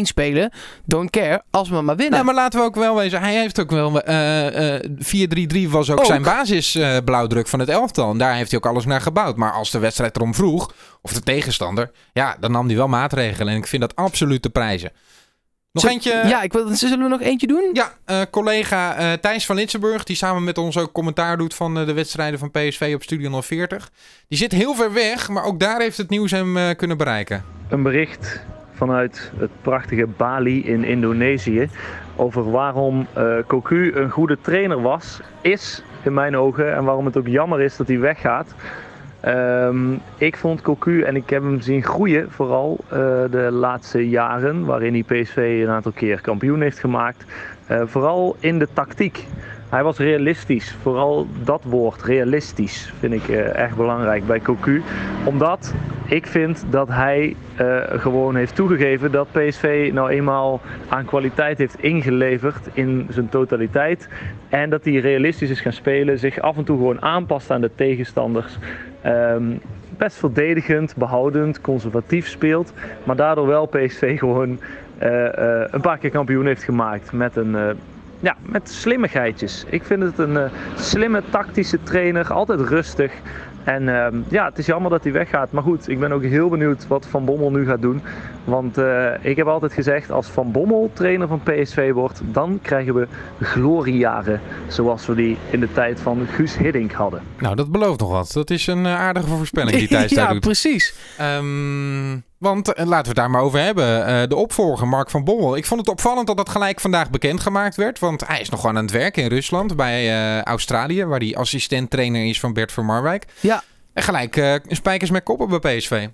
5-1-1-1-1 0.00 0.02
spelen. 0.02 0.52
Don't 0.84 1.10
care. 1.10 1.42
Als 1.50 1.68
we 1.68 1.80
maar 1.80 1.96
winnen. 1.96 2.12
Nou, 2.14 2.24
maar 2.24 2.34
laten 2.34 2.60
we 2.60 2.66
ook 2.66 2.74
wel 2.74 2.94
wezen. 2.96 3.20
Hij 3.20 3.34
heeft 3.34 3.60
ook 3.60 3.70
wel. 3.70 4.00
eh, 4.02 4.74
eh, 4.74 4.82
4-3-3 4.98 5.68
was 5.68 5.90
ook, 5.90 5.98
Ook. 5.98 6.04
zijn 6.04 6.22
basis 6.22 6.74
eh, 6.74 6.96
blauwdruk 7.04 7.48
van 7.48 7.58
het 7.58 7.68
elftal. 7.68 8.10
En 8.10 8.18
daar 8.18 8.34
heeft 8.34 8.50
hij 8.50 8.60
ook 8.60 8.66
alles 8.66 8.84
naar 8.84 9.00
gebouwd. 9.00 9.36
Maar 9.36 9.52
als 9.52 9.70
de 9.70 9.78
wedstrijd 9.78 10.16
erom 10.16 10.34
vroeg, 10.34 10.72
of 11.02 11.12
de 11.12 11.20
tegenstander, 11.22 11.90
ja, 12.12 12.36
dan 12.40 12.50
nam 12.52 12.66
hij 12.66 12.76
wel 12.76 12.88
maatregelen. 12.88 13.52
En 13.52 13.58
ik 13.58 13.66
vind 13.66 13.82
dat 13.82 13.96
absoluut 13.96 14.42
te 14.42 14.50
prijzen. 14.50 14.90
Nog 15.72 15.86
eentje. 15.86 16.22
Ja, 16.26 16.42
ik 16.42 16.52
wil, 16.52 16.68
zullen 16.68 16.98
we 16.98 17.08
nog 17.08 17.20
eentje 17.20 17.46
doen? 17.46 17.70
Ja, 17.72 17.92
eh, 18.04 18.20
collega 18.30 18.96
eh, 18.96 19.12
Thijs 19.12 19.46
van 19.46 19.56
Litsenburg, 19.56 20.04
die 20.04 20.16
samen 20.16 20.44
met 20.44 20.58
ons 20.58 20.78
ook 20.78 20.92
commentaar 20.92 21.36
doet 21.36 21.54
van 21.54 21.78
eh, 21.78 21.86
de 21.86 21.92
wedstrijden 21.92 22.38
van 22.38 22.50
PSV 22.50 22.92
op 22.94 23.02
Studio 23.02 23.40
040. 23.40 23.90
Die 24.28 24.38
zit 24.38 24.52
heel 24.52 24.74
ver 24.74 24.92
weg, 24.92 25.28
maar 25.28 25.44
ook 25.44 25.60
daar 25.60 25.80
heeft 25.80 25.96
het 25.96 26.10
nieuws 26.10 26.30
hem 26.30 26.56
eh, 26.56 26.76
kunnen 26.76 26.96
bereiken. 26.96 27.44
een 27.68 27.82
bericht 27.82 28.40
vanuit 28.72 29.32
het 29.36 29.50
prachtige 29.62 30.06
Bali 30.06 30.64
in 30.64 30.84
Indonesië 30.84 31.68
over 32.16 32.50
waarom 32.50 33.06
eh 33.14 33.36
Cocu 33.46 33.92
een 33.94 34.10
goede 34.10 34.38
trainer 34.40 34.82
was, 34.82 35.20
is 35.40 35.82
in 36.02 36.14
mijn 36.14 36.36
ogen 36.36 36.74
en 36.74 36.84
waarom 36.84 37.04
het 37.06 37.16
ook 37.16 37.26
jammer 37.26 37.60
is 37.60 37.76
dat 37.76 37.88
hij 37.88 37.98
weggaat. 37.98 38.54
Ehm, 39.22 39.92
ik 40.16 40.36
vond 40.36 40.62
Cocu 40.62 41.02
en 41.02 41.16
ik 41.16 41.30
heb 41.30 41.42
hem 41.42 41.60
zien 41.60 41.82
groeien, 41.82 42.30
vooral 42.30 42.78
eh, 42.88 42.98
de 43.30 43.48
laatste 43.50 44.08
jaren, 44.08 44.64
waarin 44.64 44.92
hij 44.92 45.02
PSV 45.02 45.60
een 45.62 45.70
aantal 45.72 45.92
keer 45.92 46.20
kampioen 46.20 46.60
heeft 46.60 46.78
gemaakt. 46.78 47.24
Eh, 47.66 47.82
vooral 47.84 48.36
in 48.40 48.58
de 48.58 48.68
tactiek. 48.72 49.26
Hij 49.68 49.82
was 49.82 49.98
realistisch. 49.98 50.76
Vooral 50.82 51.26
dat 51.44 51.62
woord, 51.64 52.02
realistisch, 52.02 52.92
vind 52.98 53.12
ik 53.12 53.28
eh, 53.28 53.58
erg 53.58 53.76
belangrijk 53.76 54.26
bij 54.26 54.40
Cocu. 54.40 54.82
Omdat 55.24 55.74
ik 56.06 56.26
vind 56.26 56.64
dat 56.70 56.88
hij 56.88 57.36
gewoon 57.96 58.36
heeft 58.36 58.54
toegegeven 58.54 59.12
dat 59.12 59.28
PSV 59.32 59.90
nou 59.92 60.10
eenmaal 60.10 60.60
aan 60.88 61.04
kwaliteit 61.04 61.58
heeft 61.58 61.82
ingeleverd 61.82 62.68
in 62.72 63.06
zijn 63.10 63.28
totaliteit. 63.28 64.08
En 64.48 64.70
dat 64.70 64.84
hij 64.84 64.94
realistisch 64.94 65.50
is 65.50 65.60
gaan 65.60 65.72
spelen, 65.72 66.18
zich 66.18 66.40
af 66.40 66.56
en 66.56 66.64
toe 66.64 66.76
gewoon 66.76 67.02
aanpast 67.02 67.50
aan 67.50 67.60
de 67.60 67.70
tegenstanders. 67.74 68.58
Ehm, 69.02 69.44
best 69.96 70.16
verdedigend, 70.16 70.96
behoudend, 70.96 71.60
conservatief 71.60 72.28
speelt. 72.28 72.72
Maar 73.04 73.16
daardoor 73.16 73.46
wel 73.46 73.66
PSV 73.66 74.18
gewoon 74.18 74.60
eh, 74.98 75.26
eh, 75.62 75.68
een 75.70 75.80
paar 75.80 75.98
keer 75.98 76.10
kampioen 76.10 76.46
heeft 76.46 76.62
gemaakt 76.62 77.12
met 77.12 77.36
een... 77.36 77.54
eh, 77.56 77.70
ja, 78.20 78.36
met 78.42 78.70
slimmigheidjes. 78.70 79.64
Ik 79.68 79.84
vind 79.84 80.02
het 80.02 80.18
een 80.18 80.50
slimme 80.76 81.22
tactische 81.30 81.82
trainer, 81.82 82.32
altijd 82.32 82.60
rustig. 82.60 83.12
En 83.64 83.88
ehm, 83.88 84.16
ja, 84.28 84.44
het 84.44 84.58
is 84.58 84.66
jammer 84.66 84.90
dat 84.90 85.02
hij 85.02 85.12
weggaat. 85.12 85.52
Maar 85.52 85.62
goed, 85.62 85.88
ik 85.88 85.98
ben 85.98 86.12
ook 86.12 86.22
heel 86.22 86.48
benieuwd 86.48 86.86
wat 86.86 87.06
Van 87.06 87.24
Bommel 87.24 87.50
nu 87.50 87.66
gaat 87.66 87.82
doen. 87.82 88.02
Want 88.44 88.78
eh, 88.78 89.10
ik 89.20 89.36
heb 89.36 89.46
altijd 89.46 89.72
gezegd, 89.72 90.10
als 90.10 90.26
Van 90.26 90.52
Bommel 90.52 90.90
trainer 90.92 91.28
van 91.28 91.40
PSV 91.42 91.92
wordt, 91.92 92.20
dan 92.24 92.58
krijgen 92.62 92.94
we 92.94 93.06
gloriejaren. 93.40 94.40
Zoals 94.66 95.06
we 95.06 95.14
die 95.14 95.36
in 95.50 95.60
de 95.60 95.72
tijd 95.72 96.00
van 96.00 96.26
Guus 96.26 96.56
Hiddink 96.56 96.92
hadden. 96.92 97.22
Nou, 97.38 97.54
dat 97.56 97.70
belooft 97.70 98.00
nog 98.00 98.10
wat. 98.10 98.32
Dat 98.32 98.50
is 98.50 98.66
een 98.66 98.86
eh, 98.86 99.00
aardige 99.00 99.26
voorspelling 99.26 99.76
die 99.76 99.88
Thijs 99.88 100.10
daar 100.14 100.26
ja, 100.26 100.32
doet. 100.32 100.40
precies. 100.40 100.94
Ehm, 101.18 102.12
want 102.42 102.72
eh, 102.72 102.86
laten 102.86 103.02
we 103.02 103.08
het 103.08 103.16
daar 103.16 103.30
maar 103.30 103.42
over 103.42 103.60
hebben. 103.60 104.06
Eh, 104.06 104.28
de 104.28 104.36
opvolger, 104.36 104.88
Mark 104.88 105.10
van 105.10 105.24
Bommel. 105.24 105.56
Ik 105.56 105.66
vond 105.66 105.80
het 105.80 105.88
opvallend 105.88 106.26
dat 106.26 106.36
dat 106.36 106.48
gelijk 106.48 106.80
vandaag 106.80 107.10
bekendgemaakt 107.10 107.76
werd. 107.76 107.98
Want 107.98 108.26
hij 108.26 108.40
is 108.40 108.48
nog 108.48 108.60
gewoon 108.60 108.76
aan 108.76 108.84
het 108.84 108.92
werk 108.92 109.16
in 109.16 109.26
Rusland 109.26 109.76
bij 109.76 110.10
eh, 110.10 110.42
Australië. 110.42 111.04
Waar 111.04 111.18
hij 111.18 111.36
assistent-trainer 111.36 112.24
is 112.24 112.40
van 112.40 112.52
Bert 112.52 112.72
van 112.72 112.84
Marwijk. 112.84 113.24
Ja. 113.40 113.62
En 113.92 114.02
gelijk 114.02 114.60
spijkers 114.68 115.10
met 115.10 115.22
koppen 115.22 115.60
bij 115.60 115.76
PSV. 115.76 116.08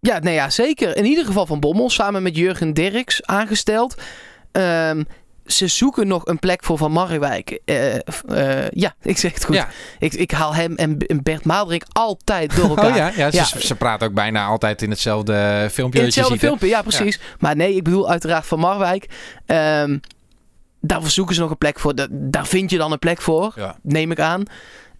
Ja, 0.00 0.18
nee, 0.18 0.34
ja, 0.34 0.50
zeker. 0.50 0.96
In 0.96 1.04
ieder 1.04 1.24
geval 1.24 1.46
van 1.46 1.60
Bommel, 1.60 1.90
samen 1.90 2.22
met 2.22 2.36
Jurgen 2.36 2.74
Dirks 2.74 3.26
aangesteld. 3.26 3.94
Ehm, 4.52 5.02
ze 5.50 5.66
zoeken 5.66 6.06
nog 6.06 6.26
een 6.26 6.38
plek 6.38 6.64
voor 6.64 6.78
Van 6.78 6.92
Marwijk. 6.92 7.60
Eh, 7.64 7.94
eh, 7.94 8.68
ja, 8.70 8.94
ik 9.02 9.18
zeg 9.18 9.34
het 9.34 9.44
goed. 9.44 9.54
Ja. 9.54 9.68
Ik, 9.98 10.14
ik 10.14 10.30
haal 10.30 10.54
hem 10.54 10.74
en, 10.76 10.98
Bert 11.22 11.44
Maalderink 11.44 11.84
altijd 11.92 12.56
door 12.56 12.68
elkaar. 12.68 12.90
Oh 12.90 12.96
ja, 12.96 13.12
ja, 13.16 13.28
Ja. 13.30 13.44
Ze, 13.44 13.66
ze 13.66 13.74
praten 13.74 14.08
ook 14.08 14.14
bijna 14.14 14.46
altijd 14.46 14.82
in 14.82 14.90
hetzelfde 14.90 15.68
filmpje. 15.72 15.98
In 15.98 16.04
hetzelfde 16.04 16.38
filmpje, 16.38 16.66
ja 16.66 16.82
precies. 16.82 17.20
Maar 17.38 17.56
nee, 17.56 17.74
ik 17.74 17.82
bedoel 17.82 18.10
uiteraard 18.10 18.46
Van 18.46 18.58
Marwijk. 18.58 19.08
Ehm 19.46 19.98
daar 20.80 21.10
zoeken 21.10 21.34
ze 21.34 21.40
nog 21.40 21.50
een 21.50 21.58
plek 21.58 21.78
voor. 21.78 21.94
Da- 21.94 22.06
daar 22.10 22.46
vind 22.46 22.70
je 22.70 22.78
dan 22.78 22.92
een 22.92 22.98
plek 22.98 23.20
voor, 23.22 23.54
neem 23.82 24.10
ik 24.10 24.20
aan. 24.20 24.42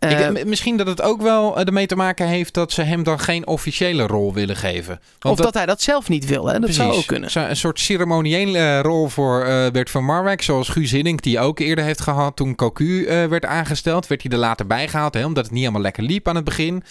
Ik, 0.00 0.10
Eh, 0.10 0.44
misschien 0.44 0.76
dat 0.76 0.86
het 0.86 1.02
ook 1.02 1.22
wel 1.22 1.56
eh, 1.56 1.66
ermee 1.66 1.86
te 1.86 1.96
maken 1.96 2.26
heeft 2.26 2.54
dat 2.54 2.72
ze 2.72 2.82
hem 2.82 3.02
dan 3.02 3.18
geen 3.18 3.46
officiële 3.46 4.06
rol 4.06 4.34
willen 4.34 4.56
geven. 4.56 5.00
Want 5.18 5.38
of 5.38 5.44
dat, 5.44 5.54
hij 5.54 5.66
dat 5.66 5.80
zelf 5.82 6.08
niet 6.08 6.26
wil, 6.26 6.46
hè? 6.46 6.58
dat 6.58 6.70
zou 6.74 6.92
ook 6.92 7.06
kunnen. 7.06 7.30
Een 7.48 7.56
soort 7.56 7.80
ceremoniële 7.80 8.58
eh, 8.58 8.80
rol 8.80 9.08
voor 9.08 9.44
eh, 9.44 9.70
Bert 9.70 9.90
van 9.90 10.04
Marwijk. 10.04 10.42
Zoals 10.42 10.68
Guus 10.68 10.90
Hiddink 10.90 11.22
die 11.22 11.38
ook 11.40 11.58
eerder 11.58 11.84
heeft 11.84 12.00
gehad 12.00 12.36
toen 12.36 12.54
Cocu 12.54 13.04
werd 13.28 13.44
aangesteld. 13.44 14.06
Werd 14.06 14.22
hij 14.22 14.30
er 14.32 14.38
later 14.38 14.66
bij 14.66 14.88
gehaald. 14.88 15.14
Hè, 15.14 15.24
omdat 15.24 15.42
het 15.44 15.52
niet 15.52 15.60
helemaal 15.62 15.82
lekker 15.82 16.02
liep 16.02 16.28
aan 16.28 16.34
het 16.34 16.44
begin. 16.44 16.82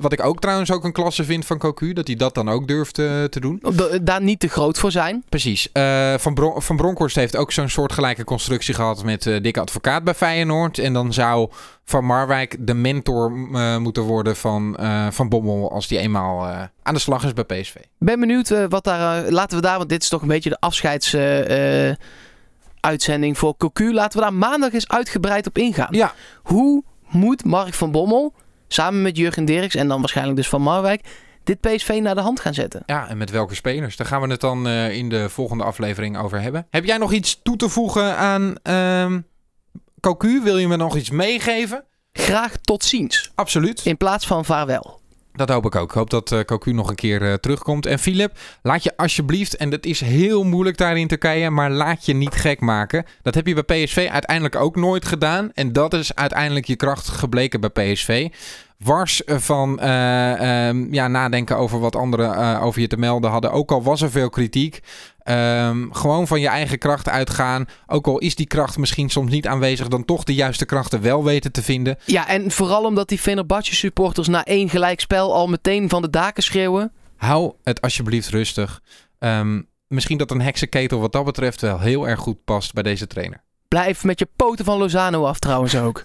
Wat 0.00 0.12
ik 0.12 0.24
ook 0.24 0.40
trouwens 0.40 0.70
ook 0.72 0.84
een 0.84 0.92
klasse 0.92 1.24
vind 1.24 1.46
van 1.46 1.58
Cocu. 1.58 1.92
Dat 1.92 2.06
hij 2.06 2.16
dat 2.16 2.34
dan 2.34 2.48
ook 2.48 2.68
durft 2.68 2.94
te 2.94 3.36
doen. 3.40 3.62
Da- 3.74 3.98
Daar 4.02 4.22
niet 4.22 4.40
te 4.40 4.48
groot 4.48 4.78
voor 4.78 4.90
zijn. 4.90 5.24
Precies. 5.28 5.68
Van, 6.16 6.34
Bron 6.34 6.62
van 6.62 6.76
Bronckhorst 6.76 7.16
heeft 7.16 7.36
ook 7.36 7.52
zo'n 7.52 7.68
soortgelijke 7.68 8.24
constructie 8.24 8.74
gehad 8.74 9.04
met 9.04 9.22
Dikke 9.22 9.60
Advocaat 9.60 10.04
bij 10.04 10.14
Feyenoord. 10.14 10.78
En 10.78 10.92
dan 10.92 11.12
zou 11.12 11.50
Van 11.90 12.04
Marwijk 12.04 12.56
de 12.60 12.74
mentor 12.74 13.32
eh, 13.52 13.76
moeten 13.76 14.02
worden 14.02 14.36
van, 14.36 14.76
eh, 14.76 15.10
van 15.10 15.28
Bommel 15.28 15.72
als 15.72 15.88
die 15.88 15.98
eenmaal 15.98 16.46
eh, 16.46 16.62
aan 16.82 16.94
de 16.94 17.00
slag 17.00 17.24
is 17.24 17.32
bij 17.32 17.44
PSV. 17.44 17.74
Ben 17.98 18.20
benieuwd 18.20 18.68
wat 18.68 18.84
daar. 18.84 19.30
laten 19.30 19.56
we 19.56 19.62
daar, 19.62 19.76
want 19.76 19.88
dit 19.88 20.02
is 20.02 20.08
toch 20.08 20.22
een 20.22 20.28
beetje 20.28 20.50
de 20.50 20.60
afscheids. 20.60 21.16
uitzending 22.80 23.38
voor 23.38 23.56
Cocu. 23.56 23.92
Laten 23.92 24.18
we 24.18 24.24
daar 24.24 24.34
maandag 24.34 24.72
eens 24.72 24.88
uitgebreid 24.88 25.46
op 25.46 25.58
ingaan. 25.58 25.88
Ja, 25.90 26.14
Hoe 26.42 26.82
moet 27.08 27.44
Mark 27.44 27.74
van 27.74 27.90
Bommel, 27.90 28.34
samen 28.68 29.02
met 29.02 29.16
Jurgen 29.16 29.44
Dirks 29.44 29.74
en 29.74 29.88
dan 29.88 30.00
waarschijnlijk 30.00 30.36
dus 30.36 30.48
Van 30.48 30.62
Marwijk, 30.62 31.04
dit 31.44 31.60
PSV 31.60 31.98
naar 32.02 32.14
de 32.14 32.20
hand 32.20 32.40
gaan 32.40 32.54
zetten? 32.54 32.82
Ja, 32.86 33.08
en 33.08 33.18
met 33.18 33.30
welke 33.30 33.54
spelers? 33.54 33.96
Daar 33.96 34.06
gaan 34.06 34.20
we 34.20 34.28
het 34.28 34.40
dan 34.40 34.68
in 34.68 35.08
de 35.08 35.28
volgende 35.28 35.64
aflevering 35.64 36.18
over 36.18 36.40
hebben. 36.40 36.66
Heb 36.70 36.84
jij 36.84 36.96
nog 36.96 37.12
iets 37.12 37.40
toe 37.42 37.56
te 37.56 37.68
voegen 37.68 38.16
aan 38.16 38.54
ehm 38.62 39.18
Cocu? 40.00 40.40
Wil 40.42 40.58
je 40.58 40.68
me 40.68 40.76
nog 40.76 40.96
iets 40.96 41.10
meegeven? 41.10 41.84
Graag 42.12 42.56
tot 42.56 42.84
ziens. 42.84 43.30
Absoluut. 43.34 43.80
In 43.84 43.96
plaats 43.96 44.26
van 44.26 44.44
vaarwel. 44.44 45.00
Dat 45.32 45.48
hoop 45.48 45.64
ik 45.64 45.74
ook. 45.74 45.88
Ik 45.88 45.94
hoop 45.96 46.10
dat 46.10 46.32
eh 46.32 46.40
Cocu 46.40 46.72
nog 46.72 46.88
een 46.88 46.94
keer 46.94 47.22
eh, 47.22 47.34
terugkomt. 47.34 47.86
En 47.86 47.98
Filip, 47.98 48.38
laat 48.62 48.82
je 48.82 48.96
alsjeblieft, 48.96 49.56
en 49.56 49.70
dat 49.70 49.84
is 49.84 50.00
heel 50.00 50.44
moeilijk 50.44 50.76
daar 50.76 50.98
in 50.98 51.08
Turkije, 51.08 51.50
maar 51.50 51.70
laat 51.70 52.06
je 52.06 52.14
niet 52.14 52.34
gek 52.34 52.60
maken. 52.60 53.04
Dat 53.22 53.34
heb 53.34 53.46
je 53.46 53.64
bij 53.64 53.84
PSV 53.84 54.08
uiteindelijk 54.12 54.56
ook 54.56 54.76
nooit 54.76 55.04
gedaan. 55.04 55.50
En 55.54 55.72
dat 55.72 55.94
is 55.94 56.14
uiteindelijk 56.14 56.66
je 56.66 56.76
kracht 56.76 57.08
gebleken 57.08 57.60
bij 57.60 57.70
PSV. 57.70 58.28
Wars 58.84 59.24
eh, 59.24 59.36
van 59.36 59.78
eh, 59.80 60.68
ehm, 60.68 60.94
ja, 60.94 61.08
nadenken 61.08 61.56
over 61.56 61.80
wat 61.80 61.96
anderen 61.96 62.34
eh, 62.34 62.64
over 62.64 62.80
je 62.80 62.86
te 62.86 62.96
melden 62.96 63.30
hadden. 63.30 63.52
Ook 63.52 63.70
al 63.70 63.82
was 63.82 64.02
er 64.02 64.10
veel 64.10 64.28
kritiek. 64.28 64.80
Ehm, 65.22 65.90
gewoon 65.90 66.26
van 66.26 66.40
je 66.40 66.48
eigen 66.48 66.78
kracht 66.78 67.08
uitgaan. 67.08 67.68
Ook 67.86 68.06
al 68.06 68.18
is 68.18 68.34
die 68.34 68.46
kracht 68.46 68.78
misschien 68.78 69.08
soms 69.08 69.30
niet 69.30 69.46
aanwezig, 69.46 69.88
dan 69.88 70.04
toch 70.04 70.24
de 70.24 70.34
juiste 70.34 70.64
krachten 70.64 71.02
wel 71.02 71.24
weten 71.24 71.52
te 71.52 71.62
vinden. 71.62 71.98
Ja, 72.04 72.28
en 72.28 72.50
vooral 72.50 72.84
omdat 72.84 73.08
die 73.08 73.18
Fenerbahce 73.18 73.74
supporters 73.74 74.28
na 74.28 74.44
één 74.44 74.68
gelijkspel 74.68 75.34
al 75.34 75.48
meteen 75.48 75.88
van 75.88 76.02
de 76.02 76.10
daken 76.10 76.42
schreeuwen. 76.42 76.92
Hou 77.16 77.52
het 77.64 77.80
alsjeblieft 77.80 78.28
rustig. 78.28 78.80
Ehm, 79.18 79.60
misschien 79.86 80.18
dat 80.18 80.30
een 80.30 80.40
heksenketel 80.40 81.00
wat 81.00 81.12
dat 81.12 81.24
betreft 81.24 81.60
wel 81.60 81.80
heel 81.80 82.08
erg 82.08 82.20
goed 82.20 82.44
past 82.44 82.72
bij 82.72 82.82
deze 82.82 83.06
trainer. 83.06 83.42
Blijf 83.68 84.04
met 84.04 84.18
je 84.18 84.28
poten 84.36 84.64
van 84.64 84.78
Lozano 84.78 85.24
af 85.24 85.38
trouwens 85.38 85.76
ook. 85.76 86.04